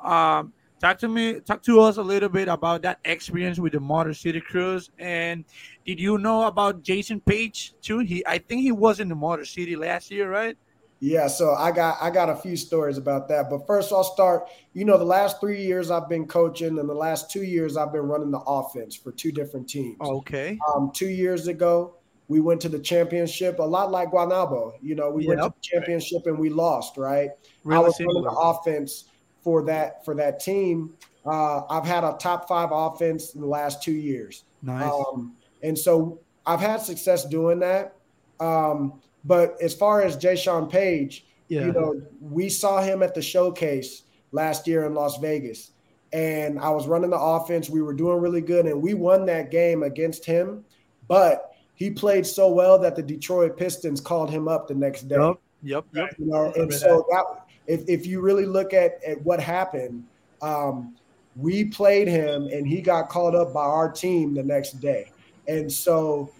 Um, 0.00 0.52
talk 0.82 0.98
to 0.98 1.08
me 1.08 1.40
talk 1.40 1.62
to 1.62 1.80
us 1.80 1.96
a 1.96 2.02
little 2.02 2.28
bit 2.28 2.48
about 2.48 2.82
that 2.82 2.98
experience 3.04 3.58
with 3.58 3.72
the 3.72 3.80
motor 3.80 4.12
city 4.12 4.40
cruise. 4.40 4.90
And 4.98 5.44
did 5.86 6.00
you 6.00 6.18
know 6.18 6.46
about 6.46 6.82
Jaysean 6.82 7.24
Paige 7.24 7.74
too? 7.80 8.00
He 8.00 8.22
i 8.26 8.36
think 8.36 8.62
he 8.62 8.72
was 8.72 9.00
in 9.00 9.08
the 9.08 9.14
motor 9.14 9.44
city 9.44 9.76
last 9.76 10.10
year 10.10 10.30
right? 10.30 10.56
Yeah 10.98 11.28
so 11.28 11.54
i 11.54 11.70
got 11.70 11.98
i 12.00 12.10
got 12.10 12.28
a 12.28 12.36
few 12.36 12.56
stories 12.56 12.98
about 12.98 13.28
that. 13.28 13.48
But 13.48 13.66
first 13.66 13.92
i'll 13.92 14.04
start. 14.04 14.48
You 14.74 14.84
know 14.84 14.98
the 14.98 15.04
last 15.04 15.40
three 15.40 15.62
years 15.62 15.90
i've 15.90 16.08
been 16.08 16.26
coaching 16.26 16.78
and 16.78 16.88
the 16.88 16.94
last 16.94 17.30
two 17.30 17.44
years 17.44 17.76
i've 17.76 17.92
been 17.92 18.08
running 18.08 18.32
the 18.32 18.40
offense 18.40 18.96
for 18.96 19.12
two 19.12 19.30
different 19.30 19.68
teams. 19.68 19.98
Okay. 20.00 20.58
Um 20.74 20.90
two 20.92 21.08
years 21.08 21.46
ago 21.46 21.94
we 22.28 22.40
went 22.40 22.60
to 22.62 22.68
the 22.68 22.78
championship 22.78 23.58
a 23.58 23.62
lot 23.62 23.90
like 23.92 24.10
Guanabo. 24.10 24.72
you 24.82 24.96
know 24.96 25.10
we 25.10 25.28
yep. 25.28 25.28
went 25.28 25.40
to 25.42 25.48
the 25.48 25.60
championship 25.60 26.26
and 26.26 26.38
we 26.38 26.50
lost 26.50 26.96
right? 26.96 27.30
Really 27.62 27.78
i 27.78 27.86
was 27.86 28.00
running 28.00 28.24
the 28.24 28.30
offense 28.30 29.04
for 29.42 29.64
that 29.64 30.04
for 30.04 30.14
that 30.14 30.40
team. 30.40 30.94
Uh, 31.24 31.62
I've 31.70 31.84
had 31.84 32.04
a 32.04 32.16
top 32.18 32.48
five 32.48 32.70
offense 32.72 33.34
in 33.34 33.40
the 33.40 33.46
last 33.46 33.82
two 33.82 33.92
years. 33.92 34.44
Nice. 34.62 34.90
Um, 34.90 35.36
and 35.62 35.78
so 35.78 36.20
I've 36.46 36.60
had 36.60 36.80
success 36.80 37.24
doing 37.24 37.60
that. 37.60 37.94
Um, 38.40 39.00
but 39.24 39.56
as 39.62 39.74
far 39.74 40.02
as 40.02 40.16
Jaysean 40.16 40.68
Paige, 40.70 41.26
yeah. 41.48 41.66
you 41.66 41.72
know, 41.72 42.02
we 42.20 42.48
saw 42.48 42.82
him 42.82 43.02
at 43.02 43.14
the 43.14 43.22
showcase 43.22 44.02
last 44.32 44.66
year 44.66 44.84
in 44.84 44.94
Las 44.94 45.18
Vegas. 45.18 45.70
And 46.12 46.58
I 46.58 46.70
was 46.70 46.86
running 46.86 47.10
the 47.10 47.20
offense. 47.20 47.70
We 47.70 47.80
were 47.80 47.94
doing 47.94 48.20
really 48.20 48.42
good, 48.42 48.66
and 48.66 48.82
we 48.82 48.92
won 48.92 49.24
that 49.26 49.50
game 49.50 49.82
against 49.82 50.26
him. 50.26 50.64
But 51.08 51.54
he 51.74 51.90
played 51.90 52.26
so 52.26 52.50
well 52.50 52.78
that 52.80 52.96
the 52.96 53.02
Detroit 53.02 53.56
Pistons 53.56 54.00
called 54.00 54.30
him 54.30 54.46
up 54.46 54.68
the 54.68 54.74
next 54.74 55.08
day. 55.08 55.16
Yep, 55.16 55.36
yep, 55.62 55.84
yep. 55.94 56.14
You 56.18 56.26
know, 56.26 56.52
and 56.54 56.72
so 56.72 57.06
that 57.10 57.41
if, 57.66 57.88
if 57.88 58.06
you 58.06 58.20
really 58.20 58.46
look 58.46 58.72
at, 58.72 59.02
at 59.06 59.20
what 59.22 59.40
happened, 59.40 60.04
um, 60.40 60.94
we 61.36 61.64
played 61.64 62.08
him 62.08 62.48
and 62.48 62.66
he 62.66 62.80
got 62.80 63.08
called 63.08 63.34
up 63.34 63.52
by 63.52 63.64
our 63.64 63.90
team 63.90 64.34
the 64.34 64.42
next 64.42 64.80
day. 64.80 65.10
And 65.48 65.70
so 65.70 66.30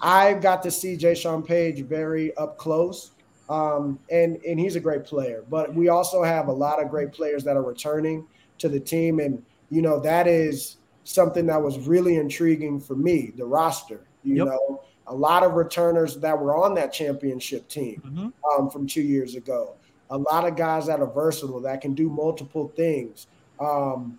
I 0.00 0.34
got 0.34 0.62
to 0.64 0.70
see 0.70 0.96
Jaysean 0.96 1.46
Paige 1.46 1.82
very 1.82 2.36
up 2.36 2.58
close. 2.58 3.12
Um, 3.48 3.98
and, 4.10 4.38
and 4.44 4.58
he's 4.58 4.76
a 4.76 4.80
great 4.80 5.04
player. 5.04 5.44
But 5.48 5.74
we 5.74 5.88
also 5.88 6.22
have 6.22 6.48
a 6.48 6.52
lot 6.52 6.82
of 6.82 6.90
great 6.90 7.12
players 7.12 7.44
that 7.44 7.56
are 7.56 7.62
returning 7.62 8.26
to 8.58 8.68
the 8.68 8.80
team. 8.80 9.20
And, 9.20 9.42
you 9.70 9.82
know, 9.82 10.00
that 10.00 10.26
is 10.26 10.76
something 11.04 11.46
that 11.46 11.60
was 11.60 11.78
really 11.86 12.16
intriguing 12.16 12.80
for 12.80 12.96
me, 12.96 13.32
the 13.36 13.44
roster. 13.44 14.00
You 14.24 14.36
yep. 14.36 14.46
know, 14.46 14.82
a 15.06 15.14
lot 15.14 15.44
of 15.44 15.52
returners 15.52 16.16
that 16.18 16.36
were 16.38 16.56
on 16.56 16.74
that 16.74 16.92
championship 16.92 17.68
team 17.68 18.02
mm-hmm. 18.04 18.60
um, 18.60 18.68
from 18.68 18.86
two 18.86 19.02
years 19.02 19.36
ago 19.36 19.76
a 20.10 20.18
lot 20.18 20.46
of 20.46 20.56
guys 20.56 20.86
that 20.86 21.00
are 21.00 21.10
versatile 21.10 21.60
that 21.60 21.80
can 21.80 21.94
do 21.94 22.08
multiple 22.08 22.72
things. 22.76 23.26
Um, 23.60 24.18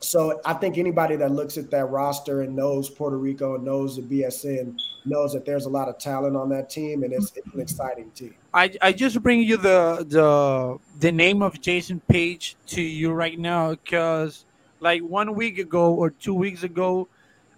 so 0.00 0.40
I 0.44 0.54
think 0.54 0.76
anybody 0.76 1.16
that 1.16 1.30
looks 1.30 1.56
at 1.56 1.70
that 1.70 1.86
roster 1.86 2.42
and 2.42 2.54
knows 2.54 2.90
Puerto 2.90 3.16
Rico 3.16 3.54
and 3.54 3.64
knows 3.64 3.96
the 3.96 4.02
BSN 4.02 4.78
knows 5.06 5.32
that 5.32 5.44
there's 5.44 5.66
a 5.66 5.70
lot 5.70 5.88
of 5.88 5.98
talent 5.98 6.36
on 6.36 6.48
that 6.50 6.68
team, 6.68 7.04
and 7.04 7.12
it's, 7.12 7.32
it's 7.36 7.54
an 7.54 7.60
exciting 7.60 8.10
team. 8.10 8.34
I, 8.52 8.72
I 8.82 8.92
just 8.92 9.22
bring 9.22 9.40
you 9.42 9.56
the 9.56 10.04
the 10.08 10.78
the 11.00 11.12
name 11.12 11.42
of 11.42 11.54
Jaysean 11.54 12.00
Paige 12.08 12.56
to 12.68 12.82
you 12.82 13.12
right 13.12 13.38
now 13.38 13.70
because 13.70 14.44
like 14.80 15.02
one 15.02 15.34
week 15.34 15.58
ago 15.58 15.94
or 15.94 16.10
two 16.10 16.34
weeks 16.34 16.62
ago, 16.62 17.08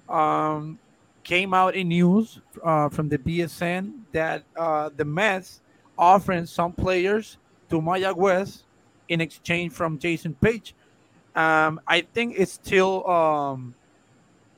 um, 0.08 0.78
came 1.24 1.52
out 1.52 1.74
in 1.74 1.88
news 1.88 2.40
uh, 2.62 2.88
from 2.88 3.08
the 3.08 3.18
BSN 3.18 3.92
that 4.12 4.44
uh, 4.56 4.90
the 4.96 5.04
Mets 5.04 5.60
offering 5.98 6.46
some 6.46 6.72
players 6.72 7.38
to 7.70 7.80
Mayagüez 7.80 8.62
in 9.08 9.20
exchange 9.20 9.72
from 9.72 9.98
Jaysean 9.98 10.34
Paige. 10.40 10.74
Um, 11.34 11.80
I 11.86 12.00
think 12.00 12.34
it's 12.38 12.52
still 12.52 13.08
um, 13.08 13.74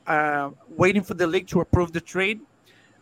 uh, 0.07 0.51
waiting 0.77 1.03
for 1.03 1.15
the 1.15 1.27
league 1.27 1.49
to 1.49 1.61
approve 1.61 1.93
the 1.93 2.01
trade. 2.01 2.41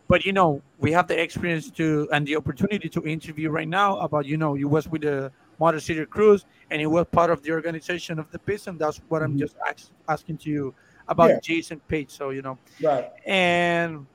But 0.07 0.25
you 0.25 0.33
know, 0.33 0.61
we 0.79 0.91
have 0.93 1.07
the 1.07 1.19
experience 1.21 1.69
to 1.71 2.07
and 2.13 2.25
the 2.25 2.35
opportunity 2.37 2.89
to 2.89 3.03
interview 3.05 3.49
right 3.49 3.67
now 3.67 3.97
about 3.99 4.25
you 4.25 4.37
know 4.37 4.55
you 4.55 4.69
was 4.69 4.87
with 4.87 5.01
the 5.01 5.31
Motor 5.59 5.79
City 5.79 6.05
Cruise 6.05 6.45
and 6.71 6.79
you 6.79 6.89
were 6.89 7.03
part 7.03 7.29
of 7.29 7.43
the 7.43 7.51
organization 7.51 8.17
of 8.19 8.31
the 8.31 8.39
Pistons. 8.39 8.79
That's 8.79 9.01
what 9.09 9.21
I'm 9.21 9.33
Mhm. 9.35 9.39
just 9.39 9.57
ask, 9.67 9.91
asking 10.07 10.37
to 10.39 10.49
you 10.49 10.73
about 11.09 11.29
Yeah. 11.29 11.39
Jaysean 11.39 11.81
Paige. 11.89 12.09
So 12.09 12.29
you 12.29 12.41
know, 12.41 12.57
Right. 12.81 13.11
and 13.25 14.05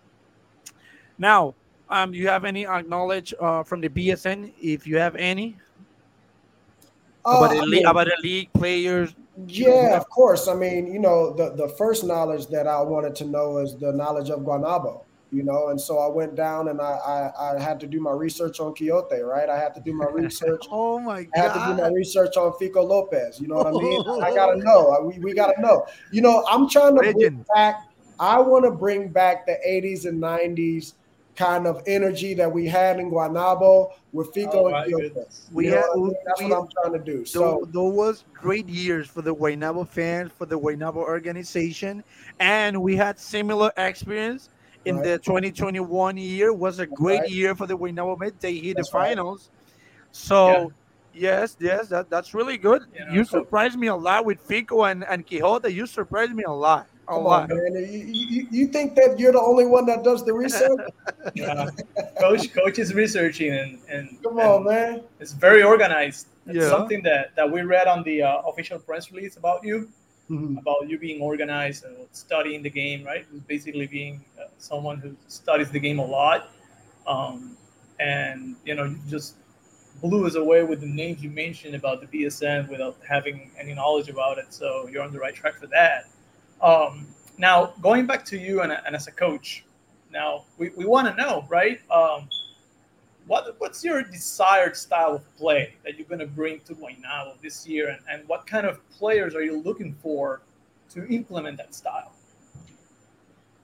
now, 1.18 1.54
um, 1.88 2.14
you 2.14 2.28
have 2.28 2.44
any 2.44 2.66
acknowledge 2.66 3.34
uh, 3.38 3.62
from 3.62 3.80
the 3.80 3.88
BSN 3.88 4.52
if 4.60 4.86
you 4.86 4.96
have 4.96 5.14
any 5.16 5.58
about, 7.24 7.50
Uh, 7.50 7.54
the 7.54 7.60
I 7.60 7.60
league, 7.62 7.70
mean, 7.70 7.86
about 7.86 8.06
the 8.06 8.16
league 8.22 8.52
players? 8.52 9.14
Yeah, 9.46 9.96
of 9.96 10.08
course. 10.10 10.46
I 10.48 10.54
mean, 10.54 10.92
you 10.92 10.98
know, 10.98 11.32
the, 11.32 11.50
the 11.50 11.68
first 11.68 12.04
knowledge 12.04 12.48
that 12.48 12.66
I 12.66 12.80
wanted 12.82 13.14
to 13.16 13.24
know 13.24 13.58
is 13.58 13.76
the 13.76 13.92
knowledge 13.92 14.28
of 14.30 14.40
Guanabo, 14.40 15.02
you 15.30 15.42
know, 15.42 15.68
and 15.68 15.80
so 15.80 15.98
I 15.98 16.06
went 16.08 16.34
down 16.34 16.68
and 16.68 16.80
I, 16.82 16.92
I, 17.40 17.54
I 17.56 17.58
had 17.60 17.80
to 17.80 17.86
do 17.86 17.98
my 18.00 18.10
research 18.12 18.60
on 18.60 18.74
Quijote, 18.74 19.26
right? 19.26 19.48
I 19.48 19.58
had 19.58 19.74
to 19.76 19.80
do 19.80 19.94
my 19.94 20.04
research. 20.12 20.66
Oh 20.70 20.98
my 21.00 21.22
God. 21.22 21.30
I 21.34 21.38
had 21.40 21.52
to 21.54 21.74
do 21.76 21.82
my 21.82 21.88
research 21.88 22.36
on 22.36 22.52
Fico 22.58 22.82
Lopez. 22.82 23.40
You 23.40 23.48
know 23.48 23.56
what 23.56 23.68
I 23.68 23.70
mean? 23.72 24.22
I 24.22 24.34
gotta 24.34 24.58
know. 24.62 24.90
I- 24.90 25.00
We, 25.00 25.18
we 25.18 25.32
gotta 25.34 25.58
know. 25.60 25.86
You 26.10 26.20
know, 26.20 26.44
I'm 26.50 26.68
trying 26.68 26.94
to 26.96 27.12
bring 27.14 27.44
back. 27.54 27.84
I 28.20 28.38
want 28.38 28.64
to 28.66 28.70
bring 28.70 29.08
back 29.08 29.46
the 29.46 29.56
80s 29.66 30.04
and 30.06 30.22
90s 30.22 30.92
kind 31.36 31.66
of 31.66 31.82
energy 31.86 32.34
that 32.34 32.50
we 32.52 32.66
had 32.66 33.00
in 33.00 33.10
Guanabo 33.10 33.92
with 34.12 34.32
Fico 34.34 34.64
Oh, 34.64 34.66
and 34.66 34.92
Quijote. 34.92 35.48
We 35.52 35.64
You 35.66 35.70
know 35.72 35.76
had- 35.78 35.86
what 35.88 35.92
I 35.94 35.96
mean? 36.00 36.14
That's 36.26 36.40
we- 36.42 36.46
what 36.50 36.58
I'm 36.60 36.68
trying 36.68 36.92
to 36.92 36.98
do. 37.12 37.24
So 37.24 37.40
So 37.40 37.68
those 37.72 37.94
was 37.94 38.24
great 38.34 38.68
years 38.68 39.08
for 39.08 39.22
the 39.22 39.34
Guaynabo 39.34 39.88
fans, 39.88 40.30
for 40.36 40.44
the 40.46 40.58
Guaynabo 40.58 40.96
organization, 40.96 42.04
and 42.38 42.82
we 42.82 42.96
had 42.96 43.18
similar 43.18 43.72
experience 43.78 44.50
in 44.84 44.96
Right. 44.96 45.04
the 45.04 45.18
2021 45.20 46.16
year. 46.18 46.52
Was 46.52 46.78
a 46.80 46.86
great 46.86 47.20
right. 47.20 47.30
year 47.30 47.54
for 47.54 47.66
the 47.66 47.78
Guaynabo 47.78 48.18
Mets. 48.18 48.36
They 48.40 48.56
hit 48.56 48.76
That's 48.76 48.90
the 48.90 48.98
right. 48.98 49.08
finals. 49.08 49.48
So 50.10 50.70
yes, 51.14 51.56
yes, 51.60 51.88
that, 51.88 52.10
that's 52.10 52.34
really 52.34 52.58
good. 52.58 52.82
You 52.94 53.06
know, 53.06 53.12
you 53.12 53.24
so- 53.24 53.38
surprised 53.38 53.78
me 53.78 53.86
a 53.86 53.96
lot 53.96 54.24
with 54.26 54.40
Fico 54.40 54.84
and, 54.84 55.04
and 55.04 55.26
Quijote. 55.26 55.72
You 55.72 55.86
surprised 55.86 56.32
me 56.34 56.44
a 56.44 56.50
lot. 56.50 56.86
A 57.12 57.14
come 57.16 57.24
lot. 57.24 57.50
on, 57.52 57.58
man. 57.58 57.74
You, 57.92 58.26
you, 58.34 58.46
you 58.50 58.66
think 58.68 58.94
that 58.96 59.18
you're 59.18 59.32
the 59.32 59.40
only 59.40 59.66
one 59.66 59.86
that 59.86 60.02
does 60.02 60.24
the 60.24 60.32
research? 60.32 60.80
Yeah. 61.34 61.68
coach, 62.20 62.52
coach 62.52 62.78
is 62.78 62.94
researching 62.94 63.52
and, 63.52 63.78
and 63.88 64.22
Come 64.22 64.38
on, 64.38 64.56
and 64.56 64.64
man. 64.64 65.02
it's 65.20 65.32
very 65.32 65.62
organized. 65.62 66.26
It's 66.46 66.56
Yeah. 66.56 66.68
something 66.68 67.02
that, 67.02 67.34
that 67.36 67.50
we 67.50 67.62
read 67.62 67.86
on 67.86 68.02
the 68.02 68.22
uh, 68.22 68.38
official 68.42 68.78
press 68.78 69.12
release 69.12 69.36
about 69.36 69.62
you, 69.64 69.88
Mhm. 70.30 70.58
about 70.58 70.88
you 70.88 70.98
being 70.98 71.20
organized 71.20 71.84
and 71.84 71.96
studying 72.12 72.62
the 72.62 72.70
game, 72.70 73.04
right? 73.04 73.26
Basically 73.46 73.86
being 73.86 74.24
uh, 74.40 74.44
someone 74.58 74.98
who 74.98 75.14
studies 75.28 75.70
the 75.70 75.80
game 75.80 75.98
a 75.98 76.04
lot. 76.04 76.50
Um, 77.06 77.56
and, 78.00 78.56
you 78.64 78.74
know, 78.74 78.94
just 79.08 79.34
blew 80.00 80.26
us 80.26 80.34
away 80.36 80.62
with 80.64 80.80
the 80.80 80.86
names 80.86 81.22
you 81.22 81.30
mentioned 81.30 81.74
about 81.74 82.00
the 82.00 82.06
BSN 82.06 82.68
without 82.70 82.96
having 83.06 83.50
any 83.58 83.74
knowledge 83.74 84.08
about 84.08 84.38
it. 84.38 84.46
So 84.50 84.88
you're 84.90 85.02
on 85.02 85.12
the 85.12 85.18
right 85.18 85.34
track 85.34 85.54
for 85.54 85.66
that. 85.68 86.06
Um, 86.62 87.06
now, 87.38 87.74
going 87.82 88.06
back 88.06 88.24
to 88.26 88.38
you 88.38 88.62
and, 88.62 88.72
and 88.72 88.94
as 88.94 89.08
a 89.08 89.12
coach, 89.12 89.64
now 90.12 90.44
we, 90.58 90.70
we 90.76 90.84
want 90.84 91.08
to 91.08 91.14
know, 91.14 91.44
right? 91.48 91.80
Um, 91.90 92.28
what 93.26 93.54
what's 93.58 93.84
your 93.84 94.02
desired 94.02 94.76
style 94.76 95.14
of 95.14 95.36
play 95.36 95.74
that 95.84 95.96
you're 95.96 96.06
going 96.06 96.18
to 96.20 96.26
bring 96.26 96.60
to 96.60 96.74
Guaynabo 96.74 97.40
this 97.40 97.66
year, 97.66 97.88
and, 97.88 97.98
and 98.10 98.28
what 98.28 98.46
kind 98.46 98.66
of 98.66 98.78
players 98.90 99.34
are 99.34 99.42
you 99.42 99.60
looking 99.60 99.94
for 100.02 100.42
to 100.90 101.06
implement 101.06 101.56
that 101.58 101.74
style? 101.74 102.12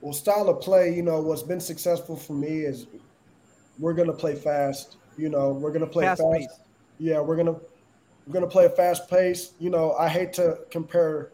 Well, 0.00 0.12
style 0.12 0.48
of 0.48 0.60
play, 0.60 0.94
you 0.94 1.02
know, 1.02 1.20
what's 1.20 1.42
been 1.42 1.60
successful 1.60 2.16
for 2.16 2.34
me 2.34 2.60
is 2.60 2.86
we're 3.78 3.94
gonna 3.94 4.12
play 4.12 4.34
fast. 4.34 4.96
You 5.16 5.28
know, 5.28 5.50
we're 5.50 5.72
gonna 5.72 5.86
play 5.86 6.04
Fast 6.04 6.22
fast. 6.22 6.60
Yeah, 6.98 7.20
we're 7.20 7.36
gonna 7.36 7.56
we're 8.26 8.32
gonna 8.32 8.46
play 8.46 8.66
a 8.66 8.70
fast 8.70 9.08
pace. 9.08 9.54
You 9.58 9.70
know, 9.70 9.94
I 9.94 10.08
hate 10.08 10.32
to 10.34 10.60
compare 10.70 11.32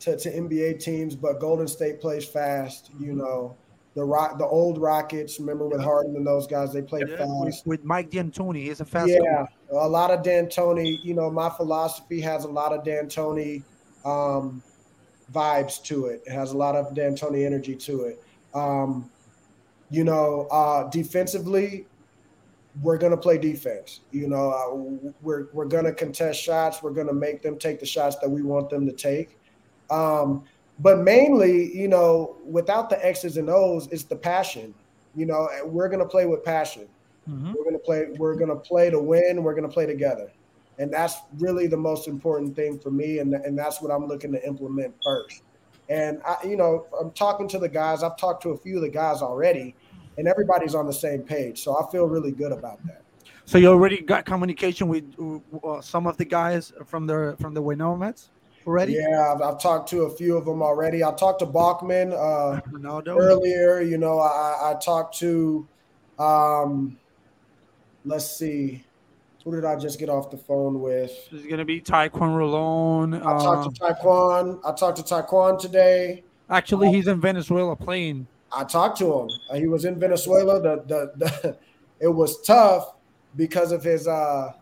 to, 0.00 0.16
to 0.16 0.30
NBA 0.30 0.80
teams, 0.80 1.14
but 1.14 1.38
Golden 1.40 1.68
State 1.68 2.00
plays 2.00 2.26
fast. 2.26 2.90
You 2.98 3.14
know, 3.14 3.56
the 3.94 4.04
rock 4.04 4.38
the 4.38 4.46
old 4.46 4.78
Rockets, 4.78 5.38
remember 5.38 5.68
with 5.68 5.80
Harden 5.80 6.16
and 6.16 6.26
those 6.26 6.46
guys, 6.46 6.72
they 6.72 6.82
played 6.82 7.08
Yeah, 7.08 7.26
with, 7.40 7.52
fast. 7.52 7.66
with 7.66 7.84
Mike 7.84 8.10
D'Antoni, 8.10 8.64
he's 8.64 8.80
a 8.80 8.84
fast 8.84 9.10
Yeah, 9.10 9.38
coach. 9.40 9.50
a 9.72 9.88
lot 9.88 10.10
of 10.10 10.22
D'Antoni. 10.22 10.98
You 11.04 11.14
know, 11.14 11.30
my 11.30 11.50
philosophy 11.50 12.20
has 12.20 12.44
a 12.44 12.48
lot 12.48 12.72
of 12.72 12.82
D'Antoni 12.84 13.62
um, 14.04 14.62
vibes 15.32 15.82
to 15.84 16.06
it. 16.06 16.22
It 16.26 16.32
has 16.32 16.52
a 16.52 16.56
lot 16.56 16.76
of 16.76 16.94
D'Antoni 16.94 17.44
energy 17.44 17.76
to 17.76 18.04
it. 18.04 18.22
Um, 18.54 19.10
you 19.90 20.04
know, 20.04 20.46
uh, 20.50 20.88
defensively, 20.90 21.86
we're 22.80 22.98
gonna 22.98 23.16
play 23.16 23.36
defense. 23.36 24.00
You 24.12 24.28
know, 24.28 24.50
uh, 24.50 25.10
we're 25.20 25.48
we're 25.52 25.66
gonna 25.66 25.92
contest 25.92 26.40
shots. 26.40 26.82
We're 26.82 26.92
gonna 26.92 27.12
make 27.12 27.42
them 27.42 27.58
take 27.58 27.80
the 27.80 27.86
shots 27.86 28.16
that 28.20 28.30
we 28.30 28.42
want 28.42 28.70
them 28.70 28.86
to 28.86 28.92
take. 28.92 29.39
Um, 29.90 30.44
but 30.78 31.00
mainly, 31.00 31.76
you 31.76 31.88
know, 31.88 32.36
without 32.44 32.88
the 32.88 33.04
X's 33.04 33.36
and 33.36 33.50
O's, 33.50 33.88
it's 33.88 34.04
the 34.04 34.16
passion. 34.16 34.74
You 35.14 35.26
know, 35.26 35.48
and 35.52 35.70
we're 35.70 35.88
gonna 35.88 36.06
play 36.06 36.26
with 36.26 36.44
passion. 36.44 36.88
Mhm. 37.28 37.54
We're 37.54 37.64
gonna 37.64 37.78
play. 37.78 38.06
We're 38.16 38.36
gonna 38.36 38.56
play 38.56 38.90
to 38.90 38.98
win. 38.98 39.42
We're 39.42 39.54
gonna 39.54 39.68
play 39.68 39.86
together, 39.86 40.30
and 40.78 40.92
that's 40.92 41.16
really 41.38 41.66
the 41.66 41.76
most 41.76 42.08
important 42.08 42.54
thing 42.54 42.78
for 42.78 42.90
me. 42.90 43.18
And 43.18 43.34
and 43.34 43.58
that's 43.58 43.82
what 43.82 43.90
I'm 43.90 44.06
looking 44.06 44.32
to 44.32 44.46
implement 44.46 44.94
first. 45.02 45.42
And 45.88 46.22
I, 46.24 46.36
you 46.46 46.56
know, 46.56 46.86
I'm 46.98 47.10
talking 47.10 47.48
to 47.48 47.58
the 47.58 47.68
guys. 47.68 48.04
I've 48.04 48.16
talked 48.16 48.42
to 48.44 48.50
a 48.50 48.56
few 48.56 48.76
of 48.76 48.82
the 48.82 48.88
guys 48.88 49.20
already, 49.20 49.74
and 50.16 50.28
everybody's 50.28 50.76
on 50.76 50.86
the 50.86 50.92
same 50.92 51.22
page. 51.22 51.62
So 51.62 51.76
I 51.76 51.90
feel 51.90 52.06
really 52.06 52.30
good 52.30 52.52
about 52.52 52.78
that. 52.86 53.02
So 53.44 53.58
you 53.58 53.66
already 53.66 54.00
got 54.00 54.24
communication 54.24 54.86
with 54.86 55.12
uh, 55.64 55.80
some 55.80 56.06
of 56.06 56.16
the 56.16 56.24
guys 56.24 56.72
from 56.86 57.08
the 57.08 57.36
from 57.40 57.52
the 57.52 57.60
Guaynabo 57.60 57.98
Mets 57.98 58.30
already? 58.66 58.94
Yeah, 58.94 59.32
I've, 59.34 59.42
I've 59.42 59.60
talked 59.60 59.88
to 59.90 60.02
a 60.02 60.10
few 60.10 60.36
of 60.36 60.44
them 60.44 60.62
already. 60.62 61.02
I 61.04 61.12
talked 61.12 61.40
to 61.40 61.46
Bachman 61.46 62.12
uh, 62.12 62.60
earlier. 63.06 63.80
You 63.80 63.98
know, 63.98 64.18
I, 64.20 64.72
I 64.72 64.74
talked 64.80 65.18
to, 65.18 65.66
um, 66.18 66.98
let's 68.04 68.30
see, 68.36 68.84
who 69.44 69.52
did 69.52 69.64
I 69.64 69.76
just 69.76 69.98
get 69.98 70.08
off 70.08 70.30
the 70.30 70.36
phone 70.36 70.80
with? 70.80 71.12
There's 71.30 71.46
gonna 71.46 71.64
be 71.64 71.80
Taekwon 71.80 72.10
Rolon. 72.36 73.16
I 73.18 73.38
talked 73.42 73.66
Um, 73.66 73.72
to 73.74 73.80
Taekwon. 73.80 74.60
I 74.64 74.72
talked 74.72 74.98
to 74.98 75.02
Taekwon 75.02 75.58
today. 75.58 76.22
actually, 76.48 76.90
he's 76.92 77.08
in 77.08 77.20
Venezuela 77.20 77.74
playing. 77.76 78.26
I 78.52 78.64
talked 78.64 78.98
to 78.98 79.20
him. 79.20 79.28
Uh, 79.50 79.54
He 79.54 79.66
was 79.68 79.84
in 79.84 79.98
Venezuela. 79.98 80.60
The, 80.60 80.82
the 80.86 81.12
the 81.16 81.56
it 82.00 82.08
was 82.08 82.42
tough 82.42 82.94
because 83.36 83.70
of 83.72 83.82
his 83.84 84.06
uh 84.08 84.52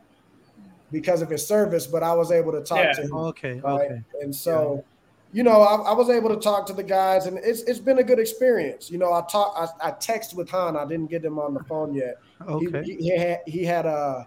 because 0.90 1.23
of 1.23 1.28
his 1.30 1.47
service, 1.47 1.87
but 1.87 2.02
I 2.02 2.14
was 2.14 2.30
able 2.30 2.52
to 2.52 2.62
talk 2.62 2.78
Yeah. 2.78 2.92
to 2.92 3.02
him. 3.02 3.14
Okay, 3.14 3.61
right? 3.61 3.90
okay. 3.90 4.02
And 4.23 4.35
so, 4.35 4.85
you 5.33 5.42
know, 5.42 5.61
I, 5.61 5.90
I 5.90 5.92
was 5.92 6.09
able 6.09 6.30
to 6.30 6.40
talk 6.40 6.66
to 6.66 6.73
the 6.73 6.83
guys, 6.83 7.26
and 7.26 7.38
it's 7.38 7.62
it's 7.62 7.78
been 7.78 7.99
a 7.99 8.02
good 8.04 8.18
experience. 8.18 8.90
You 8.90 8.99
know, 8.99 9.12
I 9.12 9.23
talk 9.30 9.54
I, 9.57 9.88
I 9.88 9.90
text 9.92 10.35
with 10.35 10.49
Han. 10.50 10.76
I 10.76 10.87
didn't 10.87 11.11
get 11.11 11.25
him 11.25 11.38
on 11.38 11.54
the 11.54 11.62
phone 11.64 11.95
yet. 11.95 12.16
Okay. 12.47 12.83
He, 12.85 12.95
he, 12.95 13.02
he 13.02 13.18
had 13.18 13.40
he 13.47 13.64
had 13.64 13.87
uh 13.87 14.25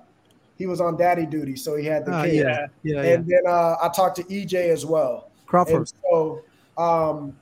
he 0.58 0.68
was 0.68 0.80
on 0.80 0.96
daddy 0.96 1.25
duty, 1.25 1.56
so 1.56 1.75
he 1.75 1.86
had 1.86 2.06
the 2.06 2.22
kid. 2.22 2.36
yeah, 2.36 2.68
yeah, 2.84 3.01
yeah. 3.01 3.13
And 3.13 3.25
then 3.25 3.41
uh, 3.48 3.77
I 3.82 3.89
talked 3.89 4.18
to 4.18 4.24
EJ 4.25 4.70
as 4.70 4.86
well. 4.86 5.32
Crawford. 5.48 5.75
And 5.75 5.94
so, 6.03 6.44
um, 6.77 7.36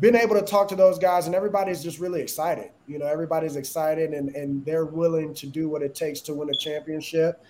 been 0.00 0.14
able 0.14 0.34
to 0.34 0.42
talk 0.42 0.68
to 0.68 0.76
those 0.76 0.98
guys, 0.98 1.26
and 1.26 1.34
everybody's 1.34 1.82
just 1.82 1.98
really 1.98 2.20
excited. 2.20 2.70
You 2.86 2.98
know, 2.98 3.06
everybody's 3.06 3.56
excited, 3.56 4.12
and 4.12 4.34
and 4.36 4.64
they're 4.66 4.84
willing 4.84 5.32
to 5.34 5.46
do 5.46 5.70
what 5.70 5.82
it 5.82 5.94
takes 5.94 6.20
to 6.22 6.34
win 6.34 6.50
a 6.50 6.54
championship. 6.54 7.42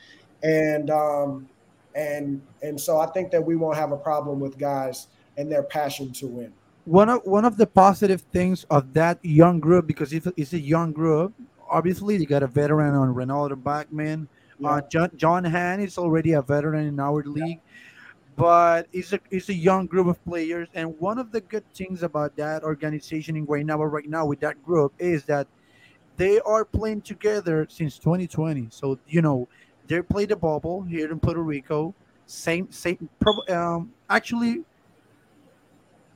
And 0.43 0.91
um, 0.91 1.49
and 1.95 2.41
and 2.63 2.81
so 2.81 2.99
I 3.01 3.07
think 3.07 3.31
that 3.33 3.45
we 3.45 3.57
won't 3.57 3.77
have 3.77 3.93
a 3.93 3.97
problem 3.97 4.41
with 4.41 4.59
guys 4.59 5.09
and 5.37 5.51
their 5.51 5.63
passion 5.63 6.13
to 6.13 6.27
win. 6.27 6.53
one 6.85 7.09
of 7.09 7.21
one 7.25 7.45
of 7.45 7.57
the 7.57 7.67
positive 7.67 8.23
things 8.33 8.65
of 8.71 8.93
that 8.95 9.19
young 9.23 9.61
group 9.61 9.87
because 9.87 10.13
if 10.13 10.27
it's 10.37 10.53
a 10.55 10.59
young 10.59 10.93
group 10.93 11.33
obviously 11.69 12.17
you 12.17 12.27
got 12.27 12.43
a 12.43 12.47
veteran 12.47 12.95
on 12.95 13.15
Ronaldo 13.15 13.57
Bachman 13.63 14.29
Yeah. 14.59 14.69
uh, 14.71 14.81
John, 14.93 15.11
John 15.17 15.45
Han 15.45 15.81
is 15.81 15.99
already 15.99 16.33
a 16.33 16.43
veteran 16.43 16.87
in 16.89 16.99
our 16.99 17.23
league 17.23 17.61
but 18.37 18.87
it's 18.93 19.13
a 19.13 19.21
it's 19.31 19.49
a 19.51 19.55
young 19.55 19.87
group 19.87 20.07
of 20.07 20.23
players. 20.25 20.69
And 20.75 20.99
one 20.99 21.19
of 21.19 21.31
the 21.33 21.41
good 21.43 21.65
things 21.75 22.03
about 22.03 22.37
that 22.37 22.63
organization 22.65 23.37
in 23.37 23.47
Guaynabo 23.47 23.91
right 23.91 24.09
now 24.09 24.25
with 24.27 24.41
that 24.41 24.63
group 24.65 24.93
is 24.99 25.25
that 25.25 25.47
they 26.17 26.41
are 26.41 26.65
playing 26.65 27.03
together 27.03 27.67
since 27.71 27.99
2020. 27.99 28.69
So 28.71 28.99
you 29.09 29.23
know 29.23 29.49
they 29.91 30.01
played 30.01 30.29
the 30.29 30.37
bubble 30.37 30.83
here 30.83 31.11
in 31.11 31.19
Puerto 31.19 31.43
Rico. 31.43 31.93
Same 32.27 32.71
same 32.71 33.09
um, 33.49 33.93
actually 34.09 34.63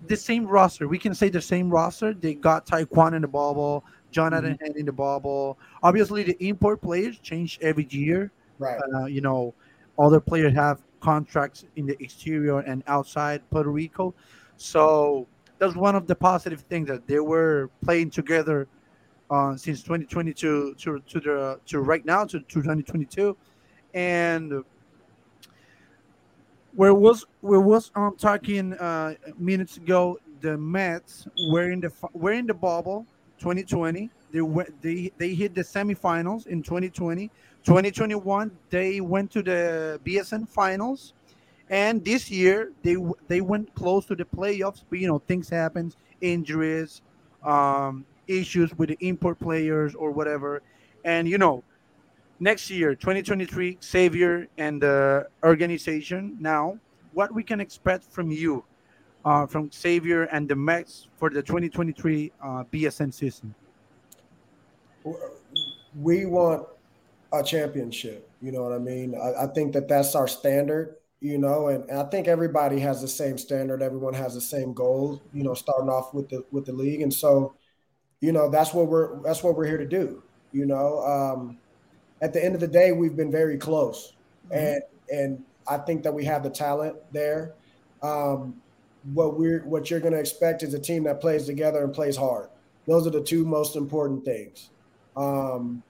the 0.07 0.17
same 0.17 0.47
roster. 0.47 0.87
We 0.87 0.99
can 0.99 1.13
say 1.13 1.29
the 1.29 1.41
same 1.41 1.69
roster. 1.69 2.15
They 2.15 2.35
got 2.35 2.67
Taekwon 2.67 3.15
in 3.17 3.23
the 3.23 3.29
bubble, 3.29 3.85
Jonathan 4.13 4.57
mm-hmm. 4.63 4.79
in 4.79 4.87
the 4.87 4.93
bubble. 4.93 5.59
Obviously, 5.83 6.23
the 6.23 6.37
import 6.47 6.81
players 6.81 7.19
change 7.19 7.59
every 7.63 7.89
year. 7.91 8.31
Right. 8.61 8.79
Uh, 8.95 9.07
you 9.07 9.21
know, 9.21 9.55
other 9.99 10.21
players 10.21 10.55
have 10.55 10.81
contracts 11.01 11.65
in 11.75 11.85
the 11.85 12.01
exterior 12.01 12.61
and 12.61 12.85
outside 12.87 13.43
Puerto 13.51 13.71
Rico. 13.71 14.15
So 14.57 15.27
that's 15.59 15.75
one 15.75 15.97
of 15.97 16.07
the 16.07 16.15
positive 16.15 16.61
things 16.61 16.87
that 16.87 17.09
they 17.09 17.19
were 17.19 17.71
playing 17.83 18.11
together 18.11 18.69
uh, 19.31 19.57
since 19.57 19.83
2022 19.83 20.77
to, 20.79 21.01
to 21.01 21.21
the 21.21 21.61
to 21.67 21.81
right 21.81 22.05
now 22.05 22.25
to, 22.25 22.39
to 22.39 22.63
2022, 22.63 23.37
and 23.95 24.63
where 26.75 26.95
was 26.95 27.25
where 27.41 27.61
was 27.61 27.91
um 27.95 28.17
talking 28.17 28.75
uh, 28.75 29.15
minutes 29.39 29.77
ago 29.77 30.19
the 30.41 30.59
Mets 30.59 31.27
were 31.49 31.71
in 31.71 31.81
the 31.81 31.93
were 32.13 32.33
in 32.33 32.47
the 32.47 32.55
bubble 32.55 33.07
2020 33.39 34.11
they 34.33 34.41
went 34.41 34.83
they 34.83 35.11
they 35.17 35.35
hit 35.35 35.55
the 35.55 35.63
semifinals 35.63 36.47
in 36.49 36.63
2020 36.63 37.31
2021 37.65 38.51
they 38.71 39.01
went 39.01 39.31
to 39.31 39.43
the 39.43 39.99
BSN 40.05 40.49
finals. 40.49 41.15
And 41.71 42.05
this 42.05 42.31
year 42.31 42.73
they 42.83 42.97
they 43.27 43.41
went 43.41 43.75
close 43.75 44.05
to 44.07 44.15
the 44.15 44.25
playoffs 44.25 44.85
but 44.91 44.99
you 44.99 45.09
know 45.09 45.19
things 45.19 45.49
happen 45.49 45.93
injuries 46.21 47.01
um, 47.43 48.05
issues 48.27 48.77
with 48.77 48.91
the 48.91 48.99
import 49.01 49.39
players 49.39 49.95
or 49.95 50.11
whatever. 50.11 50.63
And 51.05 51.27
you 51.27 51.39
know 51.39 51.65
next 52.41 52.71
year 52.71 52.95
2023 52.95 53.79
Xavier 53.83 54.49
and 54.59 54.81
the 54.83 55.27
organization. 55.45 56.37
Now 56.41 56.79
what 57.13 57.33
we 57.33 57.43
can 57.43 57.61
expect 57.61 58.11
from 58.11 58.31
you 58.31 58.65
uh, 59.25 59.47
from 59.47 59.71
Xavier 59.71 60.25
and 60.25 60.49
the 60.49 60.57
Mets 60.57 61.09
for 61.17 61.31
the 61.31 61.43
2023 61.43 62.33
uh, 62.43 62.65
BSN 62.73 63.13
season? 63.15 63.55
We 66.01 66.27
want 66.27 66.67
a 67.33 67.43
championship 67.43 68.31
you 68.41 68.53
know 68.53 68.63
what 68.63 68.73
I 68.73 68.79
mean? 68.79 69.15
I, 69.15 69.45
I 69.45 69.47
think 69.47 69.73
that 69.73 69.89
that's 69.89 70.15
our 70.15 70.29
standard 70.29 70.97
you 71.21 71.39
know 71.39 71.69
and, 71.69 71.89
and, 71.89 71.99
I 71.99 72.05
think 72.05 72.29
everybody 72.29 72.81
has 72.81 73.01
the 73.01 73.09
same 73.09 73.39
standard. 73.39 73.83
Everyone 73.83 74.15
has 74.15 74.35
the 74.35 74.41
same 74.41 74.75
goal 74.75 75.23
you 75.33 75.45
know 75.45 75.55
starting 75.55 75.89
off 75.89 76.13
with 76.13 76.29
the 76.29 76.45
with 76.51 76.67
the 76.67 76.73
league. 76.73 77.01
And 77.01 77.13
so 77.13 77.55
you 78.21 78.33
know 78.33 78.51
that's 78.51 78.75
what 78.75 78.89
we're 78.89 79.21
that's 79.23 79.43
what 79.43 79.57
we're 79.57 79.67
here 79.67 79.79
to 79.79 79.87
do 79.87 80.23
you 80.55 80.65
know? 80.65 81.01
Um, 81.01 81.59
at 82.25 82.33
the 82.33 82.43
end 82.43 82.55
of 82.55 82.61
the 82.63 82.67
day, 82.67 82.91
we've 82.91 83.15
been 83.15 83.31
very 83.31 83.59
close, 83.59 84.15
mm-hmm. 84.47 84.57
and 84.57 84.83
and 85.13 85.45
I 85.69 85.77
think 85.77 86.03
that 86.05 86.15
we 86.15 86.25
have 86.25 86.43
the 86.43 86.49
talent 86.49 86.97
there. 87.13 87.53
Um, 88.03 88.57
what 89.13 89.39
we're 89.39 89.63
what 89.67 89.91
you're 89.91 90.01
going 90.01 90.15
to 90.15 90.21
expect 90.21 90.63
is 90.63 90.73
a 90.73 90.79
team 90.79 91.05
that 91.05 91.21
plays 91.21 91.45
together 91.45 91.85
and 91.85 91.93
plays 91.93 92.17
hard. 92.17 92.49
Those 92.87 93.07
are 93.07 93.11
the 93.11 93.21
two 93.21 93.45
most 93.45 93.77
important 93.77 94.25
things. 94.25 94.71
Um, 95.19 95.83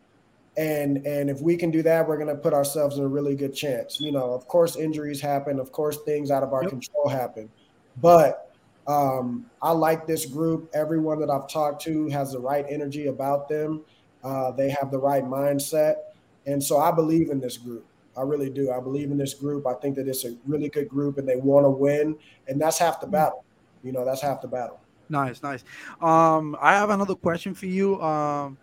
and 0.56 1.06
and 1.06 1.30
if 1.30 1.40
we 1.40 1.56
can 1.56 1.70
do 1.70 1.82
that, 1.84 2.06
we're 2.08 2.16
going 2.16 2.34
to 2.34 2.42
put 2.42 2.52
ourselves 2.52 2.98
in 2.98 3.04
a 3.04 3.08
really 3.08 3.36
good 3.36 3.54
chance. 3.54 4.00
You 4.00 4.10
know, 4.10 4.32
of 4.32 4.48
course, 4.48 4.74
injuries 4.74 5.20
happen. 5.20 5.60
Of 5.60 5.70
course, 5.70 5.98
things 6.04 6.32
out 6.32 6.42
of 6.42 6.52
our 6.52 6.62
yep. 6.62 6.70
control 6.70 7.08
happen. 7.08 7.48
But 8.02 8.52
um, 8.88 9.46
I 9.62 9.70
like 9.70 10.04
this 10.08 10.26
group. 10.26 10.68
Everyone 10.74 11.20
that 11.20 11.30
I've 11.30 11.48
talked 11.48 11.82
to 11.82 12.08
has 12.08 12.32
the 12.32 12.40
right 12.40 12.66
energy 12.68 13.06
about 13.06 13.48
them. 13.48 13.82
Uh, 14.24 14.50
they 14.50 14.70
have 14.70 14.90
the 14.90 14.98
right 14.98 15.22
mindset. 15.22 15.96
And 16.46 16.62
so 16.62 16.78
I 16.78 16.90
believe 16.90 17.30
in 17.30 17.40
this 17.40 17.56
group. 17.56 17.84
I 18.16 18.22
really 18.22 18.50
do. 18.50 18.70
I 18.70 18.80
believe 18.80 19.10
in 19.10 19.18
this 19.18 19.34
group. 19.34 19.66
I 19.66 19.74
think 19.74 19.96
that 19.96 20.06
it's 20.06 20.24
a 20.24 20.36
really 20.46 20.68
good 20.68 20.88
group 20.88 21.18
and 21.18 21.28
they 21.28 21.36
want 21.36 21.64
to 21.64 21.70
win. 21.70 22.16
And 22.46 22.60
that's 22.60 22.78
half 22.78 23.00
the 23.00 23.06
battle. 23.06 23.44
You 23.82 23.92
know, 23.92 24.04
that's 24.04 24.22
half 24.22 24.40
the 24.40 24.48
battle. 24.48 24.80
Nice, 25.08 25.42
nice. 25.42 25.64
Um, 26.00 26.56
I 26.60 26.74
have 26.74 26.90
another 26.90 27.14
question 27.14 27.54
for 27.54 27.66
you. 27.66 28.00
Um, 28.00 28.56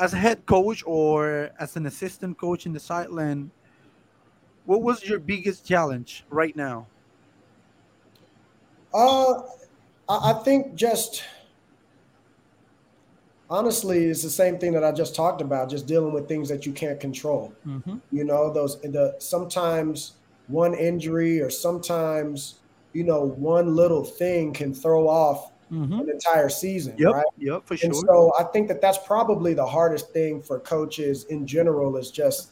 as 0.00 0.12
a 0.12 0.16
head 0.16 0.44
coach 0.46 0.82
or 0.86 1.50
as 1.58 1.76
an 1.76 1.86
assistant 1.86 2.38
coach 2.38 2.66
in 2.66 2.72
the 2.72 2.80
sideline, 2.80 3.50
what 4.64 4.82
was 4.82 5.04
your 5.04 5.18
biggest 5.18 5.66
challenge 5.66 6.24
right 6.30 6.56
now? 6.56 6.86
Uh, 8.92 9.42
I 10.08 10.32
think 10.44 10.74
just– 10.74 11.22
honestly 13.48 14.06
it's 14.06 14.22
the 14.22 14.30
same 14.30 14.58
thing 14.58 14.72
that 14.72 14.84
i 14.84 14.90
just 14.90 15.14
talked 15.14 15.40
about 15.40 15.70
just 15.70 15.86
dealing 15.86 16.12
with 16.12 16.28
things 16.28 16.48
that 16.48 16.66
you 16.66 16.72
can't 16.72 17.00
control 17.00 17.52
mm-hmm. 17.66 17.96
you 18.10 18.24
know 18.24 18.52
those 18.52 18.80
the 18.80 19.14
sometimes 19.18 20.12
one 20.48 20.74
injury 20.74 21.40
or 21.40 21.50
sometimes 21.50 22.56
you 22.92 23.04
know 23.04 23.24
one 23.24 23.74
little 23.74 24.04
thing 24.04 24.52
can 24.52 24.74
throw 24.74 25.08
off 25.08 25.52
mm-hmm. 25.70 26.00
an 26.00 26.10
entire 26.10 26.48
season 26.48 26.94
yep, 26.98 27.12
right 27.12 27.26
yep 27.38 27.62
for 27.66 27.76
sure 27.76 27.86
and 27.86 27.96
so 27.96 28.32
i 28.38 28.42
think 28.44 28.68
that 28.68 28.80
that's 28.80 28.98
probably 28.98 29.54
the 29.54 29.66
hardest 29.66 30.12
thing 30.12 30.42
for 30.42 30.58
coaches 30.60 31.24
in 31.24 31.46
general 31.46 31.96
is 31.96 32.10
just 32.10 32.50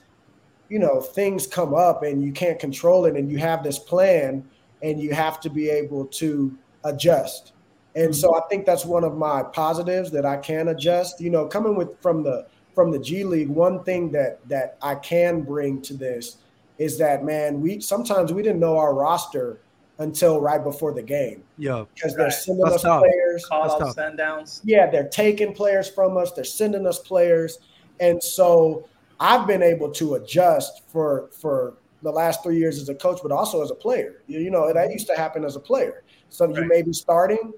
you 0.69 0.79
know 0.79 1.01
things 1.01 1.47
come 1.47 1.75
up 1.75 2.03
and 2.03 2.23
you 2.23 2.33
can't 2.33 2.59
control 2.59 3.05
it 3.07 3.17
and 3.17 3.31
you 3.31 3.39
have 3.39 3.63
this 3.63 3.79
plan 3.79 4.45
and 4.83 5.01
you 5.01 5.13
have 5.13 5.41
to 5.41 5.51
be 5.51 5.69
able 5.69 6.05
to 6.07 6.57
adjust 6.85 7.54
and 7.95 8.07
mm-hmm. 8.07 8.13
so 8.13 8.35
I 8.37 8.41
think 8.49 8.67
that's 8.67 8.85
one 8.85 9.05
of 9.05 9.17
my 9.17 9.43
positives 9.43 10.11
that 10.13 10.27
I 10.27 10.37
can 10.37 10.69
adjust. 10.69 11.21
You 11.21 11.31
know, 11.31 11.47
coming 11.47 11.75
with 11.77 12.01
from 12.01 12.23
the 12.23 12.47
from 12.75 12.91
the 12.91 12.99
G 12.99 13.25
League, 13.25 13.49
one 13.49 13.85
thing 13.85 14.11
that 14.13 14.47
that 14.49 14.77
I 14.83 14.97
can 14.97 15.43
bring 15.43 15.81
to 15.83 15.95
this 15.95 16.39
is 16.79 16.99
that 16.99 17.25
man, 17.25 17.61
we 17.61 17.81
sometimes 17.81 18.33
we 18.33 18.43
didn't 18.43 18.61
know 18.61 18.77
our 18.77 18.95
roster 18.95 19.61
until 19.99 20.41
right 20.41 20.63
before 20.63 20.93
the 20.93 21.03
game. 21.03 21.45
Yeah, 21.57 21.85
because 21.95 22.17
they're 22.17 22.31
sending 22.31 22.65
that's 22.65 22.77
us 22.77 22.83
tough. 22.83 23.03
players, 23.03 23.47
call 23.47 23.71
out 23.71 23.95
send 23.95 24.19
downs. 24.19 24.61
Yeah, 24.65 24.91
they're 24.91 25.09
taking 25.09 25.55
players 25.55 25.89
from 25.89 26.17
us. 26.17 26.33
They're 26.33 26.45
sending 26.45 26.87
us 26.87 26.99
players, 26.99 27.59
and 28.01 28.23
so 28.23 28.89
I've 29.21 29.47
been 29.47 29.63
able 29.63 29.91
to 29.93 30.15
adjust 30.15 30.83
for 30.89 31.29
for 31.33 31.75
the 32.03 32.11
last 32.11 32.43
three 32.43 32.59
years 32.59 32.79
as 32.79 32.89
a 32.89 32.95
coach, 32.95 33.21
but 33.23 33.33
also 33.33 33.63
as 33.63 33.71
a 33.71 33.75
player. 33.75 34.23
You, 34.27 34.41
you 34.41 34.51
know, 34.51 34.67
that 34.67 34.77
mm-hmm. 34.77 34.93
used 34.93 35.07
to 35.07 35.17
happen 35.17 35.45
as 35.45 35.57
a 35.57 35.61
player. 35.61 36.03
So 36.29 36.47
right. 36.47 36.57
you 36.57 36.69
may 36.69 36.83
be 36.83 36.93
starting, 36.93 37.53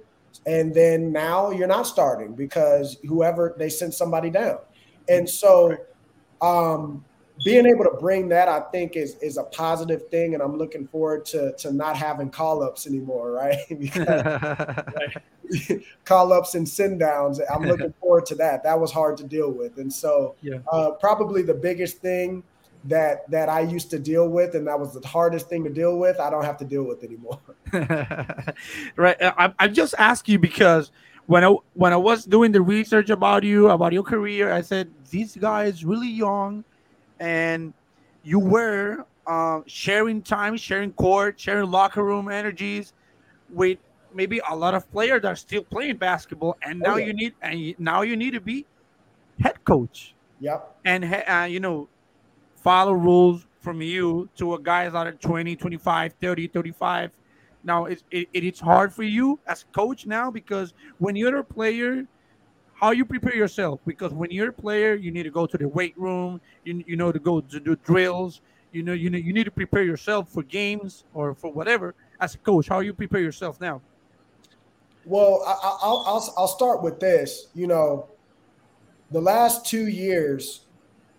and 0.46 0.74
then 0.74 1.12
now 1.12 1.50
you're 1.50 1.68
not 1.68 1.86
starting 1.86 2.34
because 2.34 2.96
whoever 3.06 3.54
they 3.58 3.68
sent 3.68 3.94
somebody 3.94 4.30
down. 4.30 4.58
And 5.08 5.28
so 5.28 5.76
um, 6.40 7.04
being 7.44 7.66
able 7.66 7.84
to 7.84 7.96
bring 8.00 8.28
that, 8.28 8.48
I 8.48 8.60
think, 8.72 8.96
is 8.96 9.16
is 9.16 9.36
a 9.36 9.44
positive 9.44 10.08
thing, 10.08 10.34
and 10.34 10.42
I'm 10.42 10.56
looking 10.56 10.86
forward 10.86 11.24
to 11.26 11.52
to 11.58 11.72
not 11.72 11.96
having 11.96 12.30
call 12.30 12.62
ups 12.62 12.86
anymore, 12.86 13.32
right? 13.32 13.58
call 16.04 16.32
ups 16.32 16.54
and 16.54 16.68
send 16.68 17.00
downs. 17.00 17.40
I'm 17.52 17.62
looking 17.62 17.92
forward 18.00 18.26
to 18.26 18.34
that. 18.36 18.62
That 18.62 18.78
was 18.78 18.92
hard 18.92 19.16
to 19.18 19.24
deal 19.24 19.50
with, 19.50 19.78
and 19.78 19.92
so 19.92 20.36
yeah. 20.42 20.58
uh, 20.72 20.92
probably 20.92 21.42
the 21.42 21.54
biggest 21.54 21.98
thing 21.98 22.42
that 22.88 23.28
that 23.30 23.48
I 23.48 23.60
used 23.60 23.90
to 23.90 23.98
deal 23.98 24.28
with, 24.28 24.54
and 24.54 24.66
that 24.66 24.78
was 24.78 24.94
the 24.94 25.06
hardest 25.06 25.48
thing 25.48 25.64
to 25.64 25.70
deal 25.70 25.98
with. 25.98 26.18
I 26.20 26.30
don't 26.30 26.44
have 26.44 26.56
to 26.58 26.64
deal 26.64 26.84
with 26.84 27.02
anymore. 27.02 27.38
right. 28.96 29.16
I, 29.20 29.52
I 29.58 29.68
just 29.68 29.94
ask 29.98 30.28
you 30.28 30.38
because 30.38 30.90
when 31.26 31.44
I 31.44 31.54
when 31.74 31.92
I 31.92 31.96
was 31.96 32.24
doing 32.24 32.52
the 32.52 32.62
research 32.62 33.10
about 33.10 33.44
you, 33.44 33.68
about 33.70 33.92
your 33.92 34.02
career, 34.02 34.52
I 34.52 34.60
said 34.60 34.90
this 35.10 35.36
guy 35.36 35.64
is 35.64 35.84
really 35.84 36.08
young, 36.08 36.64
and 37.20 37.72
you 38.22 38.38
were 38.38 39.04
uh, 39.26 39.60
sharing 39.66 40.22
time, 40.22 40.56
sharing 40.56 40.92
court, 40.92 41.38
sharing 41.38 41.70
locker 41.70 42.04
room 42.04 42.30
energies 42.30 42.92
with 43.50 43.78
maybe 44.14 44.40
a 44.48 44.56
lot 44.56 44.74
of 44.74 44.90
players 44.92 45.22
that 45.22 45.28
are 45.28 45.36
still 45.36 45.62
playing 45.62 45.96
basketball, 45.96 46.56
and 46.62 46.80
now 46.80 46.94
oh, 46.94 46.96
yeah. 46.96 47.06
you 47.06 47.12
need 47.12 47.34
and 47.42 47.74
now 47.78 48.02
you 48.02 48.16
need 48.16 48.32
to 48.32 48.40
be 48.40 48.64
head 49.40 49.62
coach. 49.64 50.14
Yep. 50.40 50.76
And 50.84 51.04
uh, 51.04 51.46
you 51.48 51.60
know 51.60 51.88
follow 52.66 52.94
rules 52.94 53.46
from 53.60 53.80
you 53.80 54.28
to 54.34 54.54
a 54.54 54.60
guy 54.60 54.82
that's 54.82 54.96
out 54.96 55.06
at 55.06 55.20
20, 55.20 55.54
25, 55.54 56.14
30, 56.20 56.48
35. 56.48 57.12
Now, 57.62 57.84
it, 57.84 58.02
it, 58.10 58.28
it's 58.32 58.58
hard 58.58 58.92
for 58.92 59.04
you 59.04 59.38
as 59.46 59.64
coach 59.72 60.04
now 60.04 60.32
because 60.32 60.74
when 60.98 61.14
you're 61.14 61.36
a 61.36 61.44
player, 61.44 62.08
how 62.74 62.90
you 62.90 63.04
prepare 63.04 63.36
yourself? 63.36 63.78
Because 63.86 64.12
when 64.12 64.32
you're 64.32 64.48
a 64.48 64.52
player, 64.52 64.94
you 64.94 65.12
need 65.12 65.22
to 65.22 65.30
go 65.30 65.46
to 65.46 65.56
the 65.56 65.68
weight 65.68 65.96
room, 65.96 66.40
you, 66.64 66.82
you 66.88 66.96
know, 66.96 67.12
to 67.12 67.20
go 67.20 67.40
to 67.40 67.60
do 67.60 67.76
drills, 67.84 68.40
you 68.72 68.82
know, 68.82 68.94
you 68.94 69.10
know, 69.10 69.18
you 69.18 69.32
need 69.32 69.44
to 69.44 69.52
prepare 69.52 69.84
yourself 69.84 70.28
for 70.28 70.42
games 70.42 71.04
or 71.14 71.36
for 71.36 71.52
whatever. 71.52 71.94
As 72.18 72.34
a 72.34 72.38
coach, 72.38 72.66
how 72.66 72.80
you 72.80 72.92
prepare 72.92 73.20
yourself 73.20 73.60
now? 73.60 73.80
Well, 75.04 75.44
I, 75.46 75.52
I'll, 75.62 76.02
I'll, 76.04 76.34
I'll 76.36 76.48
start 76.48 76.82
with 76.82 76.98
this. 76.98 77.46
You 77.54 77.68
know, 77.68 78.08
the 79.12 79.20
last 79.20 79.64
two 79.64 79.86
years, 79.86 80.65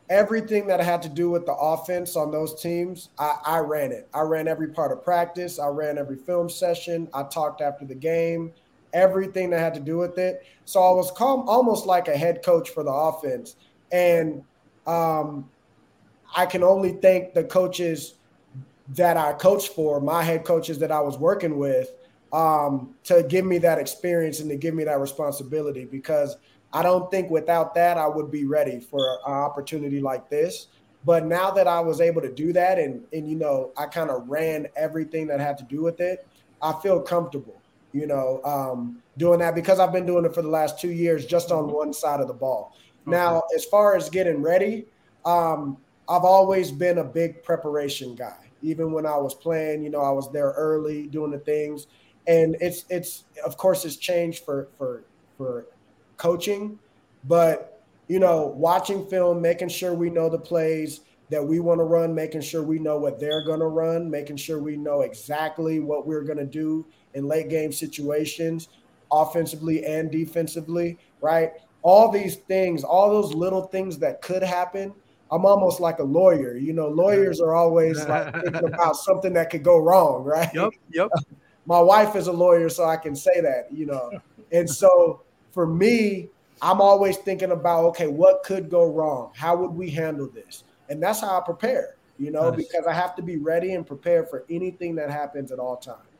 everything 0.09 0.67
that 0.67 0.79
had 0.79 1.01
to 1.01 1.09
do 1.09 1.29
with 1.29 1.45
the 1.45 1.53
offense 1.53 2.15
on 2.15 2.31
those 2.31 2.59
teams, 2.61 3.09
I, 3.19 3.35
I, 3.45 3.59
ran 3.59 3.91
it. 3.91 4.07
I 4.13 4.21
ran 4.21 4.47
every 4.47 4.69
part 4.69 4.91
of 4.91 5.03
practice. 5.03 5.59
I 5.59 5.67
ran 5.67 5.97
every 5.97 6.15
film 6.15 6.49
session. 6.49 7.09
I 7.13 7.23
talked 7.23 7.61
after 7.61 7.85
the 7.85 7.95
game, 7.95 8.53
everything 8.93 9.49
that 9.49 9.59
had 9.59 9.73
to 9.73 9.79
do 9.79 9.97
with 9.97 10.17
it. 10.17 10.45
So 10.65 10.81
I 10.81 10.91
was 10.91 11.11
calm, 11.11 11.47
almost 11.47 11.85
like 11.85 12.07
a 12.07 12.15
head 12.15 12.41
coach 12.43 12.69
for 12.69 12.83
the 12.83 12.91
offense. 12.91 13.57
And 13.91 14.43
um, 14.85 15.49
I 16.35 16.45
can 16.45 16.63
only 16.63 16.93
thank 16.93 17.33
the 17.33 17.43
coaches 17.43 18.13
that 18.89 19.17
I 19.17 19.33
coached 19.33 19.69
for, 19.69 19.99
my 19.99 20.23
head 20.23 20.45
coaches 20.45 20.79
that 20.79 20.91
I 20.91 21.01
was 21.01 21.17
working 21.17 21.57
with, 21.57 21.91
um, 22.31 22.95
to 23.03 23.23
give 23.23 23.45
me 23.45 23.57
that 23.57 23.77
experience 23.77 24.39
and 24.39 24.49
to 24.49 24.55
give 24.55 24.73
me 24.73 24.85
that 24.85 24.99
responsibility 24.99 25.83
because– 25.83 26.37
I 26.73 26.83
don't 26.83 27.09
think 27.09 27.29
without 27.29 27.73
that 27.75 27.97
I 27.97 28.07
would 28.07 28.29
be 28.31 28.45
ready 28.45 28.79
for 28.79 29.19
an 29.25 29.33
opportunity 29.33 29.99
like 30.01 30.29
this. 30.29 30.67
But 31.05 31.25
now 31.25 31.51
that 31.51 31.67
I 31.67 31.79
was 31.79 32.01
able 32.01 32.21
to 32.21 32.31
do 32.31 32.51
that 32.53 32.77
and 32.77 33.03
and 33.13 33.29
you 33.29 33.35
know 33.35 33.71
I 33.77 33.85
kind 33.85 34.09
of 34.09 34.27
ran 34.27 34.67
everything 34.75 35.27
that 35.27 35.39
had 35.39 35.57
to 35.59 35.63
do 35.63 35.81
with 35.81 36.01
it, 36.01 36.27
I 36.61 36.73
feel 36.81 36.99
comfortable, 37.01 37.61
you 37.93 38.07
know, 38.07 38.41
um, 38.43 39.01
doing 39.17 39.39
that 39.39 39.55
because 39.55 39.79
I've 39.79 39.93
been 39.93 40.05
doing 40.05 40.25
it 40.25 40.33
for 40.33 40.41
the 40.41 40.49
last 40.49 40.79
two 40.79 40.91
years 40.91 41.25
just 41.25 41.51
on 41.51 41.71
one 41.71 41.93
side 41.93 42.19
of 42.19 42.27
the 42.27 42.33
ball. 42.33 42.75
Okay. 43.07 43.15
Now, 43.15 43.43
as 43.55 43.63
far 43.65 43.95
as 43.95 44.09
getting 44.09 44.41
ready, 44.41 44.85
um, 45.23 45.77
I've 46.09 46.23
always 46.23 46.71
been 46.71 46.97
a 46.97 47.03
big 47.03 47.43
preparation 47.43 48.15
guy. 48.15 48.37
Even 48.61 48.91
when 48.91 49.05
I 49.05 49.17
was 49.17 49.33
playing, 49.33 49.83
you 49.83 49.89
know, 49.89 50.01
I 50.01 50.09
was 50.09 50.31
there 50.31 50.51
early 50.57 51.07
doing 51.07 51.31
the 51.31 51.39
things, 51.39 51.87
and 52.27 52.57
it's 52.59 52.85
it's 52.89 53.25
of 53.45 53.55
course 53.55 53.85
it's 53.85 53.97
changed 53.97 54.43
for 54.43 54.67
for 54.77 55.03
for 55.37 55.67
coaching, 56.17 56.77
but 57.25 57.81
you 58.07 58.19
know, 58.19 58.47
watching 58.47 59.05
film, 59.07 59.41
making 59.41 59.69
sure 59.69 59.93
we 59.93 60.09
know 60.09 60.29
the 60.29 60.39
plays 60.39 61.01
that 61.29 61.43
we 61.45 61.59
want 61.59 61.79
to 61.79 61.83
run, 61.83 62.15
making 62.15 62.41
sure 62.41 62.63
we 62.63 62.79
know 62.79 62.97
what 62.97 63.19
they're 63.19 63.43
going 63.43 63.59
to 63.59 63.67
run, 63.67 64.09
making 64.09 64.37
sure 64.37 64.59
we 64.59 64.77
know 64.77 65.01
exactly 65.01 65.79
what 65.79 66.07
we're 66.07 66.23
going 66.23 66.37
to 66.37 66.45
do 66.45 66.85
in 67.13 67.27
late 67.27 67.49
game 67.49 67.71
situations, 67.71 68.69
offensively 69.11 69.85
and 69.85 70.09
defensively, 70.09 70.97
right? 71.21 71.53
All 71.81 72.09
these 72.09 72.37
things, 72.37 72.83
all 72.83 73.09
those 73.09 73.33
little 73.33 73.63
things 73.63 73.97
that 73.99 74.21
could 74.21 74.43
happen. 74.43 74.93
I'm 75.29 75.45
almost 75.45 75.81
like 75.81 75.99
a 75.99 76.03
lawyer. 76.03 76.55
You 76.55 76.71
know, 76.71 76.87
lawyers 76.87 77.41
are 77.41 77.53
always 77.53 78.05
like 78.05 78.33
thinking 78.43 78.73
about 78.73 78.95
something 78.95 79.33
that 79.33 79.49
could 79.49 79.63
go 79.63 79.77
wrong, 79.77 80.23
right? 80.23 80.49
Yep. 80.53 80.71
Yep. 80.91 81.09
My 81.65 81.81
wife 81.81 82.15
is 82.15 82.27
a 82.27 82.31
lawyer, 82.31 82.69
so 82.69 82.85
I 82.85 82.95
can 82.95 83.13
say 83.13 83.41
that, 83.41 83.67
you 83.69 83.85
know. 83.85 84.09
And 84.53 84.69
so 84.69 85.23
for 85.57 85.65
me, 85.65 86.29
I'm 86.61 86.81
always 86.81 87.17
thinking 87.17 87.49
about 87.49 87.85
okay, 87.85 88.05
what 88.05 88.43
could 88.43 88.69
go 88.69 88.91
wrong? 88.91 89.31
How 89.35 89.55
would 89.55 89.71
we 89.71 89.89
handle 89.89 90.27
this? 90.27 90.63
And 90.87 91.01
that's 91.01 91.21
how 91.21 91.39
I 91.39 91.43
prepare, 91.43 91.95
you 92.19 92.29
know, 92.29 92.51
nice. 92.51 92.57
because 92.57 92.85
I 92.85 92.93
have 92.93 93.15
to 93.15 93.23
be 93.23 93.37
ready 93.37 93.73
and 93.73 93.83
prepared 93.83 94.29
for 94.29 94.45
anything 94.51 94.93
that 94.97 95.09
happens 95.09 95.51
at 95.51 95.57
all 95.57 95.75
times. 95.75 96.13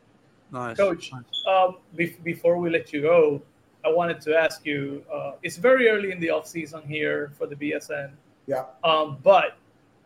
Nice. 0.50 0.76
Coach, 0.76 1.12
um, 1.46 1.76
be- 1.94 2.16
before 2.24 2.58
we 2.58 2.68
let 2.68 2.92
you 2.92 3.02
go, 3.02 3.40
I 3.84 3.90
wanted 3.90 4.20
to 4.22 4.36
ask 4.36 4.66
you 4.66 5.04
uh, 5.08 5.34
it's 5.44 5.56
very 5.56 5.88
early 5.88 6.10
in 6.10 6.18
the 6.18 6.30
off 6.30 6.48
season 6.48 6.82
here 6.82 7.30
for 7.38 7.46
the 7.46 7.54
BSN. 7.54 8.10
Yeah. 8.48 8.64
Um, 8.82 9.18
but 9.22 9.56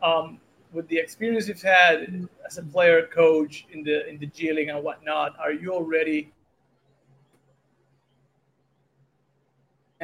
um, 0.03 0.39
with 0.73 0.87
the 0.89 0.99
experience 0.99 1.47
you've 1.47 1.59
had 1.59 2.29
as 2.45 2.59
a 2.59 2.61
player, 2.61 3.07
coach 3.07 3.65
in 3.71 3.83
the 3.83 4.07
in 4.07 4.19
the 4.19 4.27
G 4.27 4.53
League 4.53 4.67
and 4.67 4.83
whatnot, 4.83 5.33
are 5.39 5.53
you 5.53 5.73
already 5.73 6.31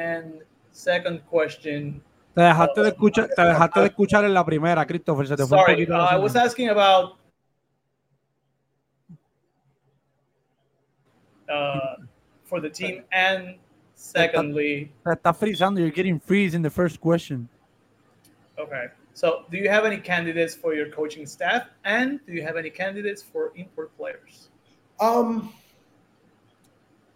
And 0.00 0.42
second 0.72 1.20
question. 1.28 2.02
Te 2.34 2.40
dejaste, 2.42 2.82
de 2.82 2.88
escuchar, 2.88 3.28
te 3.28 3.42
dejaste 3.42 3.80
de 3.80 3.86
escuchar 3.86 4.24
en 4.24 4.32
la 4.32 4.44
primera, 4.44 4.86
Christopher. 4.86 5.26
Se 5.26 5.36
te 5.36 5.44
fue 5.44 5.58
Sorry, 5.58 5.86
uh, 5.90 6.16
I 6.16 6.16
was 6.16 6.36
asking 6.36 6.70
about 6.70 7.18
uh, 11.48 11.96
for 12.44 12.60
the 12.60 12.70
team 12.70 13.04
and 13.12 13.58
secondly. 13.94 14.92
Te 15.04 15.10
está 15.10 15.34
freezando. 15.34 15.80
You're 15.80 15.90
getting 15.90 16.18
freeze 16.20 16.54
in 16.54 16.62
the 16.62 16.70
first 16.70 17.00
question. 17.00 17.48
Okay. 18.58 18.86
So, 19.12 19.44
do 19.50 19.58
you 19.58 19.68
have 19.68 19.84
any 19.84 19.98
candidates 19.98 20.54
for 20.54 20.72
your 20.74 20.88
coaching 20.88 21.26
staff, 21.26 21.68
and 21.84 22.20
do 22.26 22.32
you 22.32 22.42
have 22.42 22.56
any 22.56 22.70
candidates 22.70 23.22
for 23.22 23.52
import 23.54 23.94
players? 23.98 24.48
Um, 24.98 25.52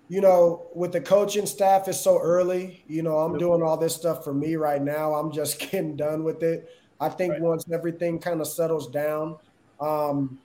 you 0.08 0.20
know, 0.20 0.66
with 0.74 0.92
the 0.92 1.00
coaching 1.00 1.46
staff, 1.46 1.88
it's 1.88 2.00
so 2.00 2.20
early. 2.20 2.84
You 2.86 3.02
know, 3.02 3.18
I'm 3.18 3.38
doing 3.38 3.62
all 3.62 3.76
this 3.76 3.94
stuff 3.94 4.22
for 4.22 4.34
me 4.34 4.56
right 4.56 4.82
now. 4.82 5.14
I'm 5.14 5.32
just 5.32 5.58
getting 5.70 5.96
done 5.96 6.24
with 6.24 6.42
it. 6.42 6.68
I 7.00 7.08
think 7.08 7.32
right. 7.32 7.40
once 7.40 7.64
everything 7.72 8.18
kind 8.18 8.40
of 8.40 8.46
settles 8.46 8.88
down, 8.88 9.36
um, 9.80 10.38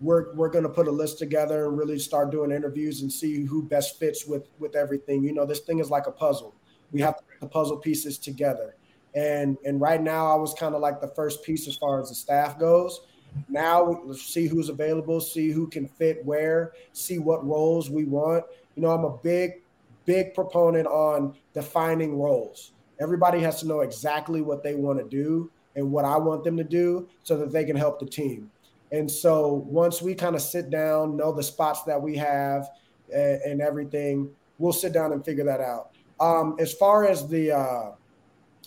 we're 0.00 0.32
we're 0.34 0.48
going 0.48 0.62
to 0.62 0.70
put 0.70 0.86
a 0.86 0.90
list 0.90 1.18
together 1.18 1.66
and 1.66 1.76
really 1.76 1.98
start 1.98 2.30
doing 2.30 2.52
interviews 2.52 3.02
and 3.02 3.12
see 3.12 3.44
who 3.44 3.62
best 3.62 3.98
fits 3.98 4.26
with 4.26 4.48
with 4.58 4.76
everything. 4.76 5.24
You 5.24 5.32
know, 5.32 5.44
this 5.44 5.60
thing 5.60 5.80
is 5.80 5.90
like 5.90 6.06
a 6.06 6.12
puzzle. 6.12 6.54
We 6.92 7.00
have 7.00 7.16
to 7.16 7.22
put 7.24 7.40
the 7.40 7.48
puzzle 7.48 7.78
pieces 7.78 8.18
together. 8.18 8.76
And 9.14 9.56
and 9.64 9.80
right 9.80 10.00
now, 10.00 10.26
I 10.26 10.36
was 10.36 10.54
kind 10.54 10.74
of 10.74 10.80
like 10.80 11.00
the 11.00 11.08
first 11.08 11.42
piece 11.42 11.66
as 11.66 11.76
far 11.76 12.00
as 12.00 12.10
the 12.10 12.14
staff 12.14 12.58
goes. 12.58 13.00
Now 13.48 14.02
let's 14.04 14.22
see 14.22 14.46
who's 14.46 14.68
available, 14.68 15.20
see 15.20 15.50
who 15.50 15.66
can 15.66 15.86
fit 15.86 16.24
where, 16.24 16.72
see 16.92 17.18
what 17.18 17.46
roles 17.46 17.88
we 17.90 18.04
want 18.04 18.44
you 18.78 18.82
know, 18.82 18.92
I'm 18.92 19.04
a 19.04 19.16
big, 19.24 19.62
big 20.06 20.34
proponent 20.34 20.86
on 20.86 21.34
defining 21.52 22.16
roles. 22.16 22.74
Everybody 23.00 23.40
has 23.40 23.58
to 23.60 23.66
know 23.66 23.80
exactly 23.80 24.40
what 24.40 24.62
they 24.62 24.76
want 24.76 25.00
to 25.00 25.04
do 25.04 25.50
and 25.74 25.90
what 25.90 26.04
I 26.04 26.16
want 26.16 26.44
them 26.44 26.56
to 26.58 26.62
do 26.62 27.08
so 27.24 27.36
that 27.38 27.50
they 27.50 27.64
can 27.64 27.74
help 27.74 27.98
the 27.98 28.06
team. 28.06 28.52
And 28.92 29.10
so 29.10 29.64
once 29.66 30.00
we 30.00 30.14
kind 30.14 30.36
of 30.36 30.42
sit 30.42 30.70
down, 30.70 31.16
know 31.16 31.32
the 31.32 31.42
spots 31.42 31.82
that 31.84 32.00
we 32.00 32.14
have 32.18 32.70
and, 33.12 33.42
and 33.42 33.60
everything, 33.60 34.30
we'll 34.58 34.72
sit 34.72 34.92
down 34.92 35.12
and 35.12 35.24
figure 35.24 35.44
that 35.44 35.60
out. 35.60 35.90
Um, 36.20 36.54
as 36.60 36.72
far 36.72 37.04
as 37.04 37.26
the 37.26 37.50
uh, 37.50 37.90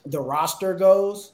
the 0.08 0.19
roster 0.19 0.74
goes, 0.74 1.32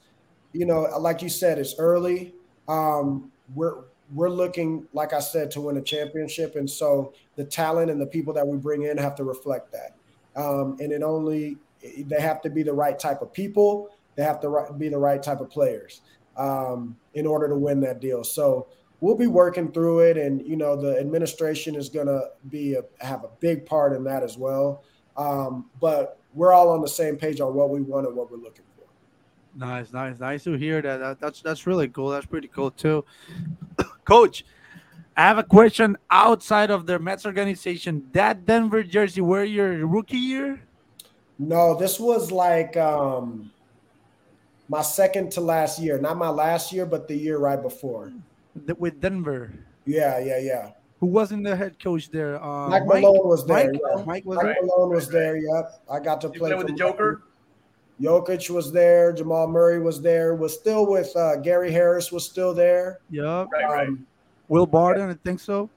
you 0.54 0.68
know, 0.68 0.82
like 1.00 1.24
you 1.24 1.30
said, 1.30 1.58
it's 1.58 1.74
early. 1.80 2.36
Um, 2.68 3.32
we're 3.56 3.84
we're 4.14 4.30
looking, 4.30 4.88
like 4.94 5.12
I 5.12 5.20
said, 5.20 5.52
to 5.52 5.62
win 5.62 5.78
a 5.78 5.82
championship, 5.82 6.56
and 6.56 6.70
so 6.70 7.14
the 7.36 7.44
talent 7.44 7.92
and 7.92 8.00
the 8.00 8.06
people 8.06 8.34
that 8.34 8.48
we 8.48 8.58
bring 8.58 8.84
in 8.84 8.98
have 8.98 9.16
to 9.16 9.24
reflect 9.24 9.74
that. 9.74 9.96
Um, 10.42 10.78
and 10.80 10.92
it 10.92 11.04
only 11.04 11.58
they 11.82 12.22
have 12.22 12.42
to 12.42 12.50
be 12.50 12.64
the 12.64 12.74
right 12.74 12.98
type 12.98 13.22
of 13.22 13.34
people. 13.34 13.90
They 14.16 14.24
have 14.24 14.40
to 14.42 14.74
be 14.78 14.90
the 14.90 14.98
right 14.98 15.22
type 15.22 15.42
of 15.42 15.50
players 15.50 16.02
um, 16.38 16.96
in 17.14 17.26
order 17.28 17.48
to 17.48 17.56
win 17.56 17.80
that 17.82 18.00
deal. 18.00 18.24
So 18.24 18.68
we'll 19.02 19.16
be 19.16 19.28
working 19.28 19.72
through 19.72 20.00
it, 20.00 20.18
and 20.18 20.46
you 20.48 20.56
know 20.56 20.76
the 20.76 20.98
administration 21.00 21.76
is 21.76 21.90
going 21.90 22.08
to 22.08 22.30
be 22.50 22.76
a, 22.76 22.84
have 23.04 23.24
a 23.24 23.30
big 23.40 23.66
part 23.66 23.94
in 23.94 24.04
that 24.06 24.24
as 24.24 24.38
well. 24.38 24.84
Um, 25.18 25.70
but 25.82 26.20
we're 26.34 26.54
all 26.54 26.70
on 26.70 26.82
the 26.82 26.88
same 26.88 27.18
page 27.18 27.42
on 27.42 27.54
what 27.56 27.70
we 27.70 27.82
want 27.82 28.06
and 28.08 28.16
what 28.16 28.32
we're 28.32 28.38
looking 28.38 28.66
for. 28.76 28.77
Nice, 29.58 29.92
nice, 29.92 30.20
nice 30.20 30.44
to 30.44 30.54
hear 30.54 30.84
that. 30.84 30.98
that 30.98 31.20
that's 31.20 31.42
that's 31.42 31.66
really 31.66 31.88
cool. 31.88 32.10
That's 32.10 32.28
pretty 32.28 32.48
cool 32.48 32.70
too. 32.70 33.04
Coach, 34.06 34.46
I 35.18 35.22
have 35.22 35.40
a 35.40 35.44
question 35.44 35.98
outside 36.12 36.70
of 36.70 36.86
the 36.86 37.00
Mets 37.00 37.26
organization. 37.26 38.06
That 38.14 38.46
Denver 38.46 38.84
jersey, 38.84 39.22
were 39.22 39.44
your 39.44 39.88
rookie 39.88 40.18
year? 40.18 40.62
No, 41.40 41.74
this 41.76 42.00
was 42.00 42.32
like 42.32 42.78
um, 42.78 43.52
my 44.70 44.84
second 44.84 45.32
to 45.34 45.42
last 45.42 45.80
year. 45.80 45.98
Not 45.98 46.18
my 46.18 46.30
last 46.30 46.72
year, 46.72 46.86
but 46.86 47.08
the 47.08 47.16
year 47.16 47.40
right 47.40 47.62
before. 47.62 48.14
with 48.78 49.02
Denver. 49.02 49.52
Yeah, 49.86 50.20
yeah, 50.20 50.38
yeah. 50.38 50.72
Who 51.00 51.08
wasn't 51.08 51.46
the 51.46 51.56
head 51.56 51.80
coach 51.80 52.12
there? 52.12 52.44
Uh, 52.44 52.70
Mike, 52.70 52.86
Mike 52.86 53.02
Malone 53.02 53.28
was 53.28 53.46
there. 53.46 53.72
Mike, 53.72 53.82
yeah. 53.82 54.04
Mike, 54.06 54.26
was 54.26 54.36
Mike 54.36 54.46
there? 54.46 54.56
Malone 54.62 54.94
was 54.94 55.10
there. 55.10 55.38
Yep, 55.38 55.82
I 55.90 56.00
got 56.00 56.22
to 56.22 56.30
play 56.30 56.54
with 56.54 56.68
the 56.68 56.74
Joker. 56.74 57.24
Jokic 58.02 58.50
was 58.50 58.72
there. 58.72 59.12
Jamal 59.12 59.48
Murray 59.48 59.80
was 59.80 60.02
there. 60.02 60.36
Was 60.36 60.54
still 60.54 60.86
with 60.86 61.16
uh, 61.16 61.38
Gary 61.38 61.72
Harris. 61.72 62.12
Was 62.12 62.26
still 62.26 62.54
there. 62.54 63.00
Yep. 63.10 63.48
Right, 63.52 63.66
right. 63.66 63.88
Um, 63.88 64.06
Will 64.50 64.66
Barton, 64.66 65.10
I 65.10 65.16
think 65.26 65.40
so. 65.40 65.70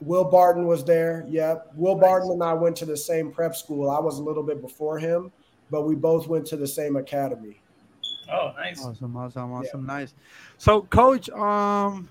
Will 0.00 0.24
Barton 0.24 0.66
was 0.66 0.84
there. 0.84 1.26
Yep. 1.28 1.72
Will 1.74 1.96
nice. 1.96 2.02
Barton 2.02 2.30
and 2.30 2.42
I 2.42 2.54
went 2.54 2.76
to 2.76 2.86
the 2.86 2.96
same 2.96 3.32
prep 3.32 3.56
school. 3.56 3.90
I 3.90 3.98
was 3.98 4.18
a 4.18 4.22
little 4.22 4.42
bit 4.42 4.62
before 4.62 4.98
him, 4.98 5.32
but 5.70 5.82
we 5.82 5.94
both 5.94 6.28
went 6.28 6.46
to 6.46 6.56
the 6.56 6.66
same 6.66 6.96
academy. 6.96 7.60
Oh, 8.30 8.52
nice. 8.56 8.84
Awesome, 8.84 9.16
awesome, 9.16 9.52
awesome, 9.52 9.80
yeah. 9.80 9.94
nice. 9.94 10.14
So, 10.58 10.82
coach, 10.82 11.28
um, 11.30 12.08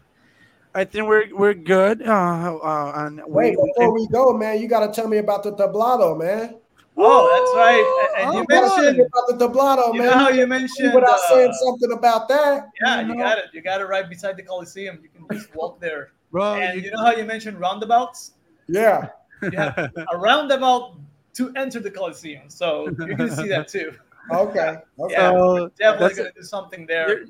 I 0.74 0.84
think 0.84 1.08
we're 1.08 1.36
we're 1.36 1.54
good. 1.54 2.02
Uh, 2.02 2.58
uh 2.58 2.92
and 2.96 3.22
wait, 3.28 3.58
we, 3.60 3.72
before 3.76 3.94
we, 3.94 4.02
we 4.02 4.08
go, 4.08 4.34
man, 4.34 4.60
you 4.60 4.68
got 4.68 4.86
to 4.86 4.92
tell 4.94 5.08
me 5.08 5.18
about 5.18 5.44
the 5.44 5.54
tablado, 5.54 6.18
man. 6.18 6.56
Oh, 7.00 7.30
that's 7.32 7.56
right. 7.56 8.22
And 8.22 8.30
oh, 8.30 8.40
you 8.40 8.46
mentioned 8.50 9.00
about 9.00 9.28
the 9.28 9.48
tablado, 9.48 9.94
you 9.94 10.02
man. 10.02 10.10
Know 10.10 10.18
how 10.18 10.30
you 10.30 10.48
mentioned 10.48 10.94
without 10.96 11.20
uh, 11.20 11.30
saying 11.30 11.54
something 11.54 11.92
about 11.92 12.28
that. 12.30 12.70
Yeah, 12.82 13.02
you, 13.02 13.08
know? 13.08 13.14
you 13.14 13.20
got 13.20 13.38
it. 13.38 13.46
You 13.54 13.62
got 13.62 13.82
it 13.82 13.86
right 13.86 14.10
beside 14.10 14.36
the 14.36 14.44
Coliseum. 14.44 15.00
You 15.04 15.10
can 15.10 15.38
just 15.38 15.54
walk 15.56 15.80
there. 15.80 16.12
Bro, 16.32 16.56
and 16.56 16.78
you, 16.78 16.86
you 16.86 16.92
know 16.92 17.04
how 17.04 17.12
you 17.12 17.24
mentioned 17.24 17.60
roundabouts? 17.60 18.34
Yeah. 18.68 19.10
You 19.44 19.52
have 19.52 19.78
a 20.12 20.18
roundabout 20.18 20.98
to 21.36 21.54
enter 21.56 21.80
the 21.80 21.92
Coliseum. 21.92 22.50
So 22.50 22.90
you're 22.98 23.16
gonna 23.16 23.36
see 23.36 23.48
that 23.48 23.68
too. 23.68 23.94
Okay. 24.30 24.76
okay. 25.00 25.14
Yeah, 25.14 25.32
So 25.32 25.72
Definitely 25.80 26.16
gonna 26.18 26.32
do 26.36 26.44
something 26.44 26.86
there. 26.86 27.08
You're, 27.08 27.28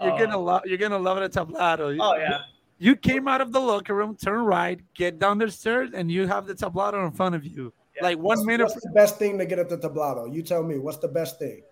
you're 0.00 0.18
gonna 0.18 0.38
Uh, 0.38 0.40
love. 0.40 0.62
You're 0.64 0.78
gonna 0.78 0.98
love 0.98 1.18
the 1.18 1.28
tablado. 1.28 1.98
Oh 2.00 2.16
yeah. 2.16 2.38
You 2.78 2.96
came 2.96 3.28
out 3.28 3.42
of 3.42 3.52
the 3.52 3.60
locker 3.60 3.94
room, 3.94 4.16
turn 4.16 4.42
right, 4.46 4.80
get 4.94 5.18
down 5.18 5.36
the 5.36 5.50
stairs, 5.50 5.90
and 5.92 6.10
you 6.10 6.26
have 6.26 6.46
the 6.46 6.54
tablado 6.54 7.04
in 7.04 7.12
front 7.12 7.34
of 7.34 7.44
you. 7.44 7.74
Yeah. 8.00 8.06
Like 8.08 8.16
one 8.18 8.24
What's, 8.24 8.44
minute. 8.44 8.64
what's 8.64 8.82
the 8.82 8.90
best 8.90 9.18
thing 9.18 9.38
to 9.38 9.46
get 9.46 9.58
at 9.58 9.68
the 9.68 9.78
tablado? 9.78 10.32
You 10.32 10.42
tell 10.42 10.62
me. 10.62 10.78
What's 10.78 10.98
the 10.98 11.08
best 11.08 11.38
thing? 11.38 11.62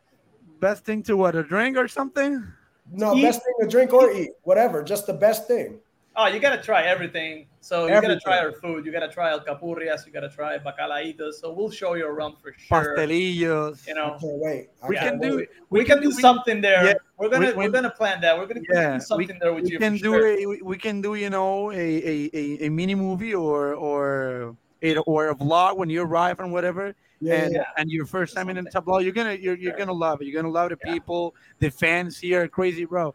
Best 0.61 0.85
thing 0.85 1.03
to 1.05 1.17
what? 1.17 1.35
A 1.37 1.43
drink 1.43 1.77
or 1.77 1.89
something? 1.89 2.45
No, 2.93 3.15
Eat. 3.15 3.23
best 3.23 3.43
thing 3.45 3.55
to 3.61 3.67
drink 3.69 3.93
or 3.93 4.11
eat, 4.11 4.31
whatever. 4.43 4.83
Just 4.83 5.07
the 5.07 5.13
best 5.13 5.47
thing. 5.47 5.79
Oh, 6.17 6.27
you 6.27 6.41
gotta 6.41 6.61
try 6.61 6.83
everything. 6.83 7.47
So 7.61 7.87
you 7.87 7.93
Everything. 7.93 8.19
gotta 8.19 8.21
try 8.25 8.39
our 8.45 8.53
food. 8.53 8.85
You 8.85 8.91
gotta 8.91 9.07
try 9.09 9.31
alcapurrias. 9.39 10.05
You 10.05 10.11
gotta 10.13 10.29
try 10.31 10.59
bacalaitos. 10.59 11.35
So 11.35 11.53
we'll 11.53 11.71
show 11.71 11.95
you 11.95 12.07
around 12.09 12.39
for 12.43 12.53
sure. 12.57 12.97
Pastelillos. 12.97 13.87
You 13.87 13.93
I 13.93 13.97
know, 13.97 14.17
can't 14.19 14.41
wait. 14.43 14.69
I 14.83 14.89
we 14.89 14.95
Yeah, 14.97 15.03
can't 15.05 15.23
do. 15.23 15.37
wait. 15.37 15.49
we, 15.71 15.85
can 15.85 16.01
do 16.01 16.09
we- 16.09 16.15
something 16.15 16.61
there. 16.61 16.85
yeah, 16.87 16.95
we're 17.19 17.29
gonna 17.29 17.49
we- 17.49 17.53
we, 17.53 17.67
are 17.67 17.71
gonna 17.71 17.91
plan 17.91 18.21
that. 18.23 18.37
We're 18.37 18.47
gonna, 18.47 18.63
we're 18.69 18.75
Yeah, 18.75 18.95
do 18.95 19.01
something 19.01 19.29
we, 19.29 19.39
there 19.39 19.53
with 19.53 19.65
we 19.65 19.71
you. 19.73 19.79
can 19.79 19.97
for 19.97 20.03
do 20.03 20.13
sure. 20.15 20.27
a 20.27 20.47
we- 20.47 20.63
we 20.63 20.77
can 20.79 21.01
do 21.01 21.15
you 21.15 21.31
know 21.31 21.71
a 21.71 21.75
a, 21.77 22.31
a, 22.35 22.67
a 22.67 22.69
mini 22.69 22.97
movie 22.97 23.35
or 23.35 23.75
or 23.75 24.57
a, 24.83 24.99
or 25.01 25.29
a 25.29 25.35
vlog 25.35 25.77
when 25.77 25.91
you 25.91 26.03
arrive 26.03 26.41
and 26.41 26.53
whatever 26.53 26.95
Yeah, 27.21 27.45
and 27.45 27.55
yeah. 27.55 27.65
and 27.77 27.91
your 27.91 28.07
first 28.07 28.35
time 28.35 28.49
in 28.49 28.57
the 28.57 28.71
tablado 28.71 29.03
you're 29.03 29.13
gonna 29.13 29.35
you're, 29.35 29.57
you're 29.57 29.77
gonna 29.77 29.93
love 29.93 30.21
it 30.21 30.27
you're 30.27 30.41
gonna 30.41 30.53
love 30.53 30.71
the 30.71 30.79
Yeah. 30.85 30.93
people 30.95 31.35
the 31.59 31.71
fans 31.71 32.19
here 32.19 32.47
crazy 32.49 32.85
bro 32.85 33.15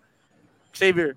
Xavier 0.76 1.15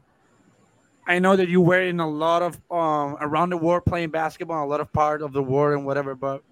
I 1.09 1.21
know 1.21 1.37
that 1.37 1.49
you 1.49 1.61
were 1.61 1.83
in 1.83 2.01
a 2.01 2.09
lot 2.09 2.43
of 2.43 2.61
um 2.71 3.17
around 3.21 3.51
the 3.51 3.57
world 3.57 3.85
playing 3.85 4.11
basketball 4.11 4.65
a 4.65 4.69
lot 4.69 4.81
of 4.81 4.93
part 4.93 5.23
of 5.23 5.33
the 5.33 5.43
world 5.43 5.79
and 5.79 5.87
whatever 5.87 6.15
but 6.15 6.43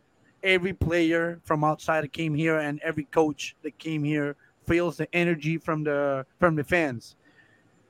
every 0.43 0.73
player 0.73 1.41
from 1.45 1.65
outside 1.65 2.03
that 2.05 2.13
came 2.13 2.35
here 2.35 2.59
and 2.59 2.81
every 2.81 3.05
coach 3.05 3.57
that 3.63 3.79
came 3.79 4.05
here 4.05 4.37
feels 4.67 4.97
the 4.97 5.09
energy 5.15 5.57
from 5.59 5.85
the 5.85 6.27
from 6.39 6.57
the 6.57 6.65
fans 6.65 7.17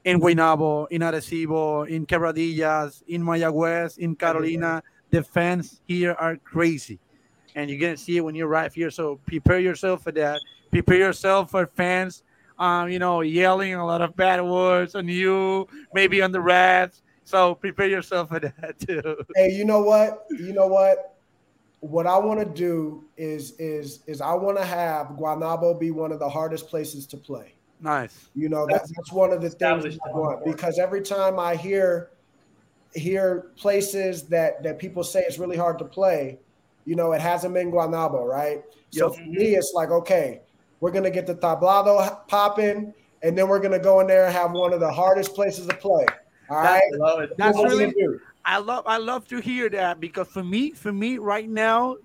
in 0.04 0.20
Guaynabo, 0.20 0.86
in 0.90 1.00
Arecibo, 1.00 1.88
in 1.88 2.04
Quebradillas, 2.06 3.02
in 3.08 3.22
Mayagüez, 3.22 3.98
in 3.98 4.14
Carolina. 4.14 4.82
The 5.14 5.22
fans 5.22 5.81
here 5.87 6.16
are 6.18 6.35
crazy. 6.38 6.98
And 7.55 7.70
you're 7.70 7.79
going 7.79 7.94
to 7.94 8.03
see 8.03 8.16
it 8.16 8.20
when 8.20 8.35
you 8.35 8.46
arrive 8.46 8.74
here. 8.74 8.90
So 8.90 9.20
prepare 9.27 9.61
yourself 9.61 10.03
for 10.03 10.11
that. 10.11 10.40
Prepare 10.72 10.96
yourself 10.96 11.53
for 11.53 11.68
fans, 11.68 12.24
um, 12.59 12.90
you 12.90 12.98
know, 12.98 13.20
yelling 13.20 13.74
a 13.74 13.87
lot 13.87 14.03
of 14.03 14.16
bad 14.16 14.42
words 14.42 14.96
on 14.96 15.07
you, 15.07 15.68
maybe 15.92 16.20
on 16.20 16.33
the 16.33 16.40
rats. 16.40 17.03
So 17.22 17.55
prepare 17.55 17.87
yourself 17.87 18.31
for 18.31 18.40
that 18.40 18.77
too. 18.81 19.24
Hey, 19.37 19.53
you 19.53 19.64
know 19.64 19.83
what? 19.83 20.27
You 20.31 20.53
know 20.53 20.66
what? 20.66 21.16
What 21.79 22.09
I 22.09 22.18
want 22.18 22.40
to 22.40 22.46
do 22.46 23.05
is 23.16 23.53
is 23.61 24.00
is 24.09 24.20
I 24.20 24.35
want 24.35 24.57
to 24.57 24.64
have 24.64 25.11
Guanabo 25.11 25.79
be 25.79 25.92
one 25.92 26.11
of 26.11 26.18
the 26.18 26.29
hardest 26.29 26.66
places 26.66 27.07
to 27.07 27.16
play. 27.16 27.55
Nice. 27.81 28.31
You 28.35 28.48
know, 28.48 28.66
that's 28.68 28.90
that's 28.96 29.12
one 29.12 29.33
of 29.33 29.40
the 29.40 29.50
things 29.50 29.96
I 30.05 30.11
want 30.11 30.44
because 30.44 30.81
every 30.81 31.03
time 31.03 31.38
I 31.38 31.55
hear 31.55 32.11
hear 32.94 33.52
places 33.57 34.28
that 34.28 34.62
that 34.62 34.78
people 34.78 35.04
say 35.04 35.20
it's 35.26 35.38
really 35.38 35.57
hard 35.57 35.78
to 35.78 35.85
play, 35.85 36.38
you 36.85 36.94
know, 36.96 37.12
it 37.12 37.20
hasn't 37.20 37.54
been 37.54 37.70
Guanabo, 37.70 38.24
right? 38.24 38.62
So 38.90 39.07
Yep. 39.07 39.14
for 39.14 39.24
me, 39.30 39.54
it's 39.57 39.72
like, 39.74 39.90
okay, 39.90 40.40
we're 40.80 40.92
gonna 40.92 41.11
get 41.11 41.26
the 41.26 41.35
tablado 41.35 42.26
popping, 42.28 42.92
and 43.22 43.37
then 43.37 43.48
we're 43.48 43.61
gonna 43.61 43.78
go 43.78 44.00
in 44.00 44.07
there 44.07 44.26
and 44.26 44.35
have 44.35 44.52
one 44.52 44.72
of 44.72 44.80
the 44.80 44.90
hardest 44.92 45.35
places 45.35 45.66
to 45.66 45.76
play. 45.76 46.07
All 46.50 46.62
right. 46.62 46.83
I 46.94 46.96
love 46.96 47.20
it. 47.20 47.30
That's 47.37 47.57
What 47.57 47.68
we 47.68 47.74
really 47.74 47.92
do? 47.92 48.20
I 48.44 48.59
love 48.59 48.85
I 48.87 48.98
love 48.98 49.26
to 49.28 49.40
hear 49.40 49.70
that 49.70 50.00
because 50.00 50.28
for 50.28 50.44
me, 50.44 50.72
for 50.72 50.92
me 50.92 51.18
right 51.18 51.48
now, 51.48 51.96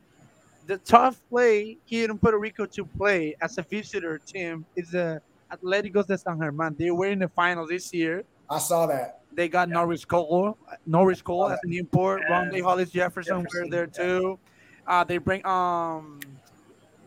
the 0.65 0.78
tough 0.78 1.19
play 1.30 1.78
here 1.86 2.10
in 2.10 2.17
Puerto 2.17 2.39
Rico 2.39 2.65
to 2.65 2.86
play 2.86 3.36
as 3.41 3.58
a 3.58 3.65
visitor 3.69 4.19
team 4.25 4.65
is 4.75 4.91
the 4.91 5.21
Atléticos 5.52 6.08
de 6.08 6.17
San 6.17 6.38
Germán. 6.38 6.78
They 6.78 6.91
were 6.91 7.08
in 7.08 7.19
the 7.19 7.30
final 7.30 7.67
this 7.67 7.93
year. 7.93 8.23
I 8.49 8.60
saw 8.60 8.86
that. 8.88 9.18
They 9.39 9.47
got 9.47 9.69
Norris 9.69 10.04
Cole, 10.04 10.58
Norris 10.86 11.21
Cole 11.21 11.47
as 11.47 11.60
an 11.63 11.71
import. 11.71 12.23
Yeah. 12.28 12.43
Rondae 12.43 12.62
Hollis 12.62 12.89
Jefferson, 12.89 13.38
were 13.38 13.43
Jefferson, 13.43 13.69
there 13.69 13.88
yeah. 13.97 14.04
too. 14.04 14.39
Uh, 14.86 15.06
they 15.06 15.17
bring 15.17 15.45
um 15.45 16.19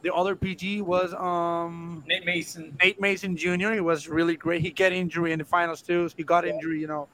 the 0.00 0.10
other 0.14 0.34
PG 0.34 0.80
was 0.80 1.12
um 1.12 2.02
Nate 2.08 2.24
Mason. 2.24 2.74
Nate 2.82 2.98
Mason 2.98 3.36
Jr. 3.36 3.72
He 3.72 3.80
was 3.80 4.08
really 4.08 4.34
great. 4.34 4.62
He 4.62 4.70
got 4.70 4.92
injury 4.92 5.32
in 5.32 5.40
the 5.40 5.44
finals 5.44 5.82
too. 5.82 6.08
He 6.16 6.22
got 6.22 6.46
injury, 6.46 6.80
you 6.80 6.86
know, 6.86 7.06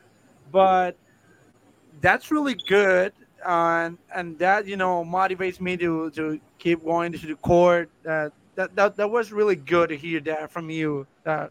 but 0.52 0.96
that's 2.00 2.30
really 2.30 2.54
good, 2.68 3.12
and 3.44 3.98
and 4.14 4.38
that 4.38 4.66
you 4.68 4.76
know 4.76 5.04
motivates 5.04 5.60
me 5.60 5.76
to 5.78 6.10
to 6.12 6.38
keep 6.60 6.84
going 6.84 7.10
to 7.10 7.26
the 7.26 7.34
court. 7.34 7.90
That 8.04 8.32
that 8.54 8.76
that, 8.76 8.94
that 8.94 9.10
was 9.10 9.32
really 9.32 9.56
good 9.56 9.88
to 9.88 9.96
hear 9.96 10.20
that 10.20 10.52
from 10.52 10.70
you. 10.70 11.08
That 11.24 11.50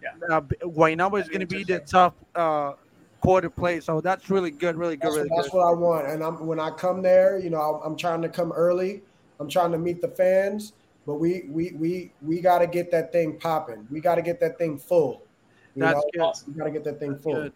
Yeah. 0.00 0.36
uh, 0.36 0.40
Guaynabo 0.40 1.20
is 1.20 1.28
going 1.28 1.40
to 1.40 1.46
be 1.46 1.64
the 1.64 1.80
tough 1.80 2.14
uh, 2.34 2.72
to 3.24 3.50
play. 3.50 3.80
So 3.80 4.00
that's 4.00 4.30
really 4.30 4.50
good, 4.50 4.76
really 4.76 4.96
good, 4.96 5.06
That's, 5.06 5.16
really 5.16 5.30
that's 5.36 5.48
good. 5.48 5.58
what 5.58 5.66
I 5.66 5.72
want. 5.72 6.06
And 6.06 6.22
I'm 6.22 6.46
when 6.46 6.60
I 6.60 6.70
come 6.70 7.02
there, 7.02 7.38
you 7.38 7.50
know, 7.50 7.60
I'm, 7.60 7.92
I'm 7.92 7.96
trying 7.96 8.22
to 8.22 8.28
come 8.28 8.52
early. 8.52 9.02
I'm 9.40 9.48
trying 9.48 9.72
to 9.72 9.78
meet 9.78 10.00
the 10.00 10.08
fans, 10.08 10.74
but 11.06 11.14
we 11.14 11.44
we 11.48 11.72
we 11.72 12.12
we 12.22 12.40
got 12.40 12.58
to 12.58 12.66
get 12.66 12.90
that 12.92 13.12
thing 13.12 13.38
popping. 13.38 13.86
We 13.90 14.00
got 14.00 14.16
to 14.16 14.22
get 14.22 14.40
that 14.40 14.58
thing 14.58 14.78
full. 14.78 15.22
You 15.74 15.82
That's 15.82 16.00
know? 16.14 16.32
good. 16.32 16.52
We 16.52 16.58
got 16.58 16.64
to 16.64 16.70
get 16.70 16.84
that 16.84 17.00
thing 17.00 17.18
full. 17.18 17.34
Good. 17.34 17.52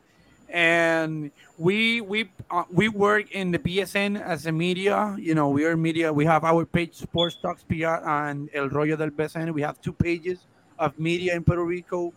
And 0.50 1.30
we 1.58 2.00
we 2.00 2.30
uh, 2.50 2.64
we 2.72 2.88
work 2.88 3.30
in 3.32 3.50
the 3.50 3.58
BSN 3.58 4.20
as 4.20 4.46
a 4.46 4.52
media. 4.52 5.14
You 5.18 5.34
know, 5.34 5.50
we 5.50 5.66
are 5.66 5.76
media. 5.76 6.12
We 6.12 6.24
have 6.24 6.42
our 6.44 6.64
page 6.64 6.94
Sports 6.94 7.36
Talks 7.40 7.62
PR 7.62 8.00
and 8.08 8.48
El 8.54 8.70
Rollo 8.70 8.96
del 8.96 9.10
BSN. 9.10 9.52
We 9.52 9.62
have 9.62 9.80
two 9.80 9.92
pages 9.92 10.46
of 10.78 10.98
media 10.98 11.36
in 11.36 11.44
Puerto 11.44 11.64
Rico. 11.64 12.14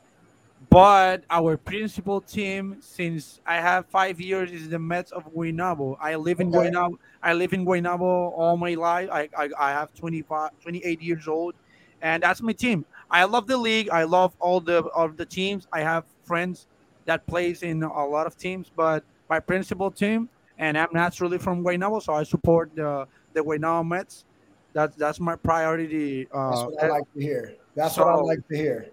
But 0.70 1.26
our 1.30 1.58
principal 1.58 2.22
team, 2.22 2.78
since 2.82 3.40
I 3.46 3.56
have 3.60 3.88
five 3.88 4.22
years, 4.22 4.52
is 4.52 4.70
the 4.70 4.78
Mets 4.78 5.12
of 5.12 5.26
Guaynabo. 5.26 5.98
I 6.00 6.16
live 6.16 6.40
in 6.40 6.52
Okay. 6.52 6.52
Guaynabo. 6.52 6.94
I 7.24 7.34
live 7.34 7.54
in 7.54 7.66
Guaynabo 7.66 8.02
all 8.02 8.58
my 8.58 8.76
life. 8.76 9.10
I, 9.12 9.28
I, 9.36 9.50
I 9.58 9.72
have 9.72 9.92
25, 9.94 10.52
28 10.62 11.02
years 11.02 11.28
old, 11.28 11.56
and 12.00 12.22
that's 12.22 12.42
my 12.42 12.54
team. 12.54 12.86
I 13.10 13.24
love 13.24 13.48
the 13.48 13.58
league. 13.58 13.90
I 13.90 14.04
love 14.04 14.36
all 14.40 14.62
the 14.62 14.84
of 14.96 15.18
the 15.18 15.26
teams. 15.26 15.68
I 15.74 15.82
have 15.82 16.06
friends 16.22 16.68
that 17.06 17.26
plays 17.26 17.64
in 17.64 17.82
a 17.82 18.06
lot 18.06 18.28
of 18.28 18.38
teams, 18.38 18.70
but 18.70 19.04
my 19.30 19.40
principal 19.40 19.90
team, 19.90 20.30
and 20.60 20.78
I'm 20.78 20.90
naturally 20.94 21.40
from 21.40 21.64
Guaynabo, 21.64 22.04
so 22.04 22.14
I 22.14 22.22
support 22.24 22.76
the 22.76 23.08
the 23.34 23.42
Guaynabo 23.42 23.88
Mets. 23.88 24.26
That's 24.74 24.96
that's 24.96 25.20
my 25.20 25.36
priority. 25.38 26.28
That's 26.48 26.64
Uh, 26.64 26.68
what 26.68 26.84
I 26.84 26.88
like 26.88 27.04
to 27.16 27.20
hear. 27.22 27.58
That's 27.74 27.98
what 27.98 28.08
I 28.10 28.16
like 28.16 28.40
to 28.52 28.56
hear. 28.58 28.92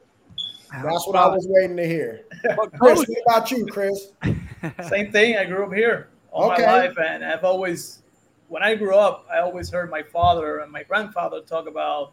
That's 0.73 1.07
what 1.07 1.17
I 1.17 1.27
was 1.27 1.47
waiting 1.49 1.77
to 1.77 1.87
hear. 1.87 2.23
But 2.57 2.73
Chris, 2.79 2.99
what 2.99 3.09
about 3.27 3.51
you, 3.51 3.67
Chris? 3.67 4.13
Same 4.89 5.11
thing. 5.13 5.37
I 5.37 5.45
grew 5.45 5.65
up 5.65 5.73
here 5.73 6.09
all 6.31 6.51
Okay. 6.53 6.65
my 6.67 6.87
life, 6.87 6.99
and 6.99 7.25
I've 7.25 7.45
always, 7.45 8.03
when 8.49 8.63
I 8.63 8.75
grew 8.75 8.95
up, 8.95 9.27
I 9.33 9.39
always 9.39 9.71
heard 9.71 9.91
my 9.91 10.03
father 10.03 10.59
and 10.59 10.71
my 10.71 10.83
grandfather 10.83 11.41
talk 11.41 11.67
about 11.67 12.13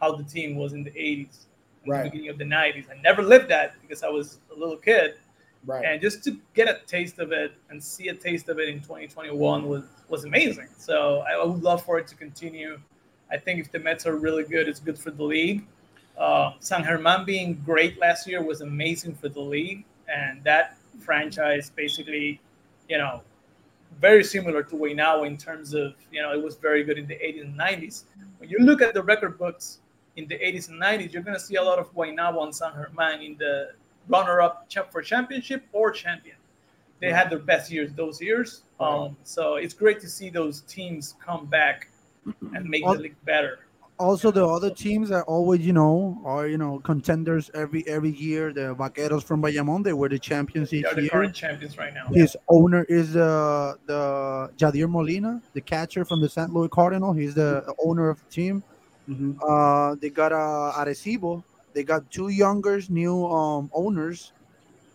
how 0.00 0.14
the 0.14 0.24
team 0.24 0.56
was 0.56 0.72
in 0.72 0.84
the 0.84 0.90
80s, 0.92 1.46
in 1.84 1.90
Right. 1.90 2.04
the 2.04 2.10
beginning 2.10 2.30
of 2.30 2.38
the 2.38 2.44
90s. 2.44 2.86
I 2.90 3.00
never 3.02 3.22
lived 3.22 3.48
that 3.48 3.74
because 3.82 4.02
I 4.02 4.08
was 4.08 4.38
a 4.54 4.58
little 4.58 4.76
kid, 4.76 5.14
Right. 5.66 5.84
and 5.84 6.00
just 6.00 6.22
to 6.24 6.38
get 6.54 6.68
a 6.68 6.80
taste 6.86 7.18
of 7.18 7.32
it 7.32 7.52
and 7.68 7.82
see 7.82 8.08
a 8.08 8.14
taste 8.14 8.48
of 8.48 8.58
it 8.58 8.68
in 8.68 8.80
2021 8.80 9.68
was 9.68 9.84
was 10.08 10.24
amazing. 10.24 10.68
So 10.78 11.24
I 11.28 11.36
would 11.44 11.62
love 11.62 11.84
for 11.84 11.98
it 11.98 12.06
to 12.08 12.14
continue. 12.14 12.78
I 13.30 13.36
think 13.36 13.60
if 13.60 13.70
the 13.70 13.78
Mets 13.78 14.06
are 14.06 14.16
really 14.16 14.44
good, 14.44 14.68
it's 14.68 14.80
good 14.80 14.98
for 14.98 15.10
the 15.10 15.22
league. 15.22 15.66
Uh, 16.18 16.52
San 16.58 16.82
Germán 16.84 17.24
being 17.24 17.54
great 17.64 17.98
last 17.98 18.26
year 18.26 18.42
was 18.42 18.60
amazing 18.60 19.14
for 19.14 19.28
the 19.28 19.40
league, 19.40 19.84
and 20.08 20.42
that 20.42 20.76
franchise 20.98 21.70
basically, 21.70 22.40
you 22.88 22.98
know, 22.98 23.22
very 24.00 24.24
similar 24.24 24.62
to 24.64 24.76
Guaynabo 24.76 25.26
in 25.26 25.36
terms 25.36 25.74
of 25.74 25.94
you 26.10 26.20
know 26.20 26.32
it 26.32 26.42
was 26.42 26.56
very 26.56 26.82
good 26.82 26.98
in 26.98 27.06
the 27.06 27.14
80s 27.14 27.42
and 27.42 27.58
90s. 27.58 28.02
When 28.38 28.50
you 28.50 28.58
look 28.58 28.82
at 28.82 28.94
the 28.94 29.02
record 29.02 29.38
books 29.38 29.78
in 30.16 30.26
the 30.26 30.34
80s 30.36 30.68
and 30.68 30.80
90s, 30.80 31.12
you're 31.12 31.22
going 31.22 31.36
to 31.36 31.42
see 31.42 31.54
a 31.54 31.62
lot 31.62 31.78
of 31.78 31.94
Guaynabo 31.94 32.42
and 32.42 32.54
San 32.54 32.72
Germán 32.72 33.24
in 33.24 33.36
the 33.38 33.70
runner-up 34.08 34.68
cha- 34.68 34.84
for 34.84 35.02
championship 35.02 35.64
or 35.72 35.90
champion. 35.92 36.36
They 37.00 37.12
had 37.12 37.30
their 37.30 37.38
best 37.38 37.70
years 37.70 37.92
those 37.92 38.20
years, 38.20 38.62
um, 38.80 39.16
so 39.22 39.54
it's 39.54 39.74
great 39.74 40.00
to 40.00 40.08
see 40.08 40.30
those 40.30 40.62
teams 40.62 41.14
come 41.24 41.46
back 41.46 41.88
and 42.52 42.68
make 42.68 42.84
the 42.84 42.90
league 43.02 43.24
better. 43.24 43.60
Also 43.98 44.30
the 44.30 44.46
other 44.46 44.70
teams 44.70 45.10
are 45.10 45.24
always 45.24 45.60
you 45.66 45.72
know 45.72 46.20
are 46.24 46.46
you 46.46 46.56
know 46.56 46.78
contenders 46.80 47.50
every 47.54 47.86
every 47.88 48.10
year. 48.10 48.52
The 48.52 48.74
Vaqueros 48.74 49.24
from 49.24 49.42
Bayamon, 49.42 49.82
they 49.82 49.92
were 49.92 50.08
the 50.08 50.18
champions 50.18 50.70
They 50.70 50.78
each 50.78 50.84
are 50.86 50.94
the 50.94 51.02
year. 51.02 51.10
current 51.10 51.34
champions 51.34 51.76
right 51.76 51.92
now. 51.92 52.06
His 52.12 52.36
owner 52.48 52.84
is 52.88 53.16
uh, 53.16 53.74
the 53.86 54.50
Yadier 54.56 54.88
Molina, 54.88 55.42
the 55.52 55.60
catcher 55.60 56.04
from 56.04 56.20
the 56.20 56.28
St. 56.28 56.52
Louis 56.52 56.68
Cardinal. 56.68 57.12
He's 57.12 57.34
the 57.34 57.74
owner 57.84 58.08
of 58.08 58.18
the 58.24 58.30
team. 58.30 58.62
Mhm. 59.08 59.36
Uh, 59.42 59.96
they 60.00 60.10
got 60.10 60.32
uh, 60.32 60.72
Arecibo. 60.76 61.42
They 61.74 61.82
got 61.82 62.08
two 62.10 62.28
younger 62.28 62.80
new 62.88 63.26
um, 63.26 63.68
owners. 63.72 64.32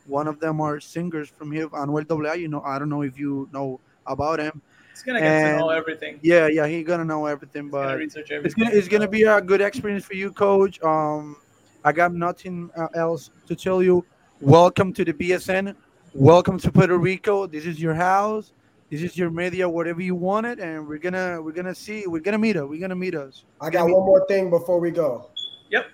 One 0.06 0.28
of 0.28 0.40
them 0.40 0.62
are 0.62 0.80
singers 0.80 1.30
from 1.30 1.52
here, 1.52 1.68
Anuel 1.70 2.06
AA. 2.10 2.34
You 2.36 2.48
know, 2.48 2.62
I 2.62 2.80
don't 2.80 2.90
know 2.90 3.02
if 3.04 3.18
you 3.20 3.50
know 3.52 3.80
about 4.06 4.40
him. 4.40 4.62
He's 4.94 5.02
gonna 5.02 5.20
get 5.20 5.54
to 5.54 5.58
know 5.58 5.70
everything. 5.70 6.20
Yeah, 6.22 6.48
yeah, 6.48 6.68
he's 6.68 6.86
gonna 6.86 7.04
know 7.04 7.26
everything, 7.26 7.70
but 7.70 7.84
gonna 7.84 7.98
research 7.98 8.30
everything. 8.30 8.46
it's 8.46 8.54
gonna 8.54 8.78
it's 8.78 8.88
gonna 8.88 9.08
be 9.08 9.24
a 9.24 9.42
good 9.42 9.60
experience 9.60 10.06
for 10.06 10.14
you, 10.14 10.32
coach. 10.32 10.82
Um, 10.84 11.36
I 11.84 11.92
got 11.92 12.14
nothing 12.14 12.70
uh, 12.78 12.88
else 12.94 13.32
to 13.48 13.56
tell 13.56 13.82
you. 13.82 14.06
Welcome 14.40 14.94
to 14.94 15.04
the 15.04 15.12
BSN. 15.12 15.76
Welcome 16.14 16.60
to 16.60 16.72
Puerto 16.72 16.96
Rico. 17.00 17.48
This 17.48 17.66
is 17.66 17.82
your 17.82 17.96
house. 17.96 18.52
This 18.92 19.02
is 19.02 19.18
your 19.18 19.32
media, 19.32 19.68
whatever 19.68 20.00
you 20.00 20.14
want 20.14 20.46
it, 20.46 20.60
and 20.60 20.88
we're 20.88 21.00
gonna 21.00 21.42
we're 21.42 21.54
gonna 21.54 21.74
see. 21.74 22.06
We're 22.06 22.22
gonna 22.22 22.38
meet 22.38 22.56
us. 22.56 22.66
We're 22.70 22.80
gonna 22.80 22.96
meet 22.96 23.16
us. 23.16 23.46
I 23.60 23.72
got 23.72 23.86
one 23.86 24.06
more 24.06 24.24
thing 24.28 24.52
before 24.52 24.80
we 24.80 24.92
go. 24.92 25.32
Yep. 25.72 25.88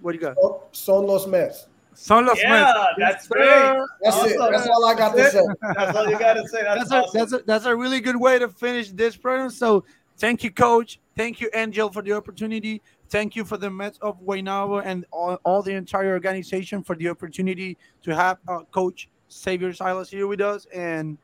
What 0.00 0.12
do 0.12 0.16
you 0.16 0.22
got? 0.22 0.36
Oh, 0.42 0.62
Son 0.72 1.06
los 1.06 1.26
Mets. 1.26 1.66
Son 1.96 2.26
los 2.26 2.38
Yeah, 2.40 2.50
Mets. 2.50 2.78
that's 2.98 3.24
Yes, 3.24 3.28
great. 3.28 3.44
sir. 3.46 3.86
That's 4.02 4.24
it. 4.24 4.38
That's 4.38 4.68
all 4.68 4.84
I 4.84 4.94
got 4.94 5.10
to 5.10 5.16
That's 5.16 5.32
say. 5.32 5.42
That's 5.74 5.96
all 5.96 6.08
you 6.10 6.18
gotta 6.18 6.46
say. 6.48 6.62
That's, 6.62 6.90
That's 6.90 7.14
a, 7.14 7.18
that's 7.18 7.32
a, 7.32 7.38
that's 7.46 7.64
a 7.64 7.74
really 7.74 8.00
good 8.00 8.16
way 8.16 8.38
to 8.38 8.48
finish 8.48 8.90
this 8.90 9.16
program. 9.16 9.50
So 9.50 9.84
thank 10.18 10.44
you, 10.44 10.50
coach. 10.50 11.00
Thank 11.16 11.40
you, 11.40 11.50
Angel, 11.54 11.90
for 11.90 12.02
the 12.02 12.12
opportunity. 12.12 12.82
Thank 13.08 13.36
you 13.36 13.44
for 13.44 13.56
the 13.56 13.70
Mets 13.70 13.98
of 14.02 14.20
Guaynabo 14.20 14.82
and 14.84 15.06
all, 15.12 15.38
all 15.44 15.62
the 15.62 15.72
entire 15.72 16.12
organization 16.12 16.82
for 16.82 16.94
the 16.96 17.08
opportunity 17.08 17.78
to 18.02 18.14
have 18.14 18.38
uh, 18.48 18.60
Coach 18.72 19.08
Xavier 19.32 19.72
Silas 19.72 20.10
here 20.10 20.26
with 20.26 20.40
us. 20.40 20.66
And 20.74 21.16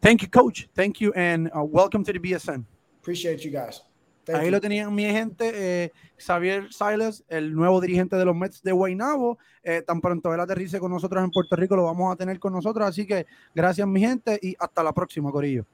thank 0.00 0.22
you, 0.22 0.28
Coach. 0.28 0.68
Thank 0.74 1.00
you, 1.00 1.12
and 1.14 1.50
uh, 1.54 1.62
welcome 1.64 2.04
to 2.04 2.12
the 2.12 2.18
BSN. 2.18 2.64
Appreciate 3.02 3.44
you 3.44 3.50
guys. 3.50 3.80
Ahí 4.34 4.46
you. 4.46 4.52
lo 4.52 4.60
tenían 4.60 4.94
mi 4.94 5.04
gente, 5.04 5.52
eh, 5.54 5.92
Xavier 6.18 6.72
Silas, 6.72 7.24
el 7.28 7.54
nuevo 7.54 7.80
dirigente 7.80 8.16
de 8.16 8.24
los 8.24 8.36
Mets 8.36 8.62
de 8.62 8.72
Guaynabo. 8.72 9.38
Eh, 9.62 9.82
tan 9.86 10.00
pronto 10.00 10.32
él 10.32 10.40
aterrice 10.40 10.78
con 10.78 10.90
nosotros 10.90 11.22
en 11.22 11.30
Puerto 11.30 11.56
Rico, 11.56 11.76
lo 11.76 11.84
vamos 11.84 12.12
a 12.12 12.16
tener 12.16 12.38
con 12.38 12.52
nosotros. 12.52 12.86
Así 12.86 13.06
que 13.06 13.26
gracias, 13.54 13.86
mi 13.86 14.00
gente, 14.00 14.38
y 14.42 14.54
hasta 14.58 14.82
la 14.82 14.92
próxima, 14.92 15.30
Corillo. 15.30 15.66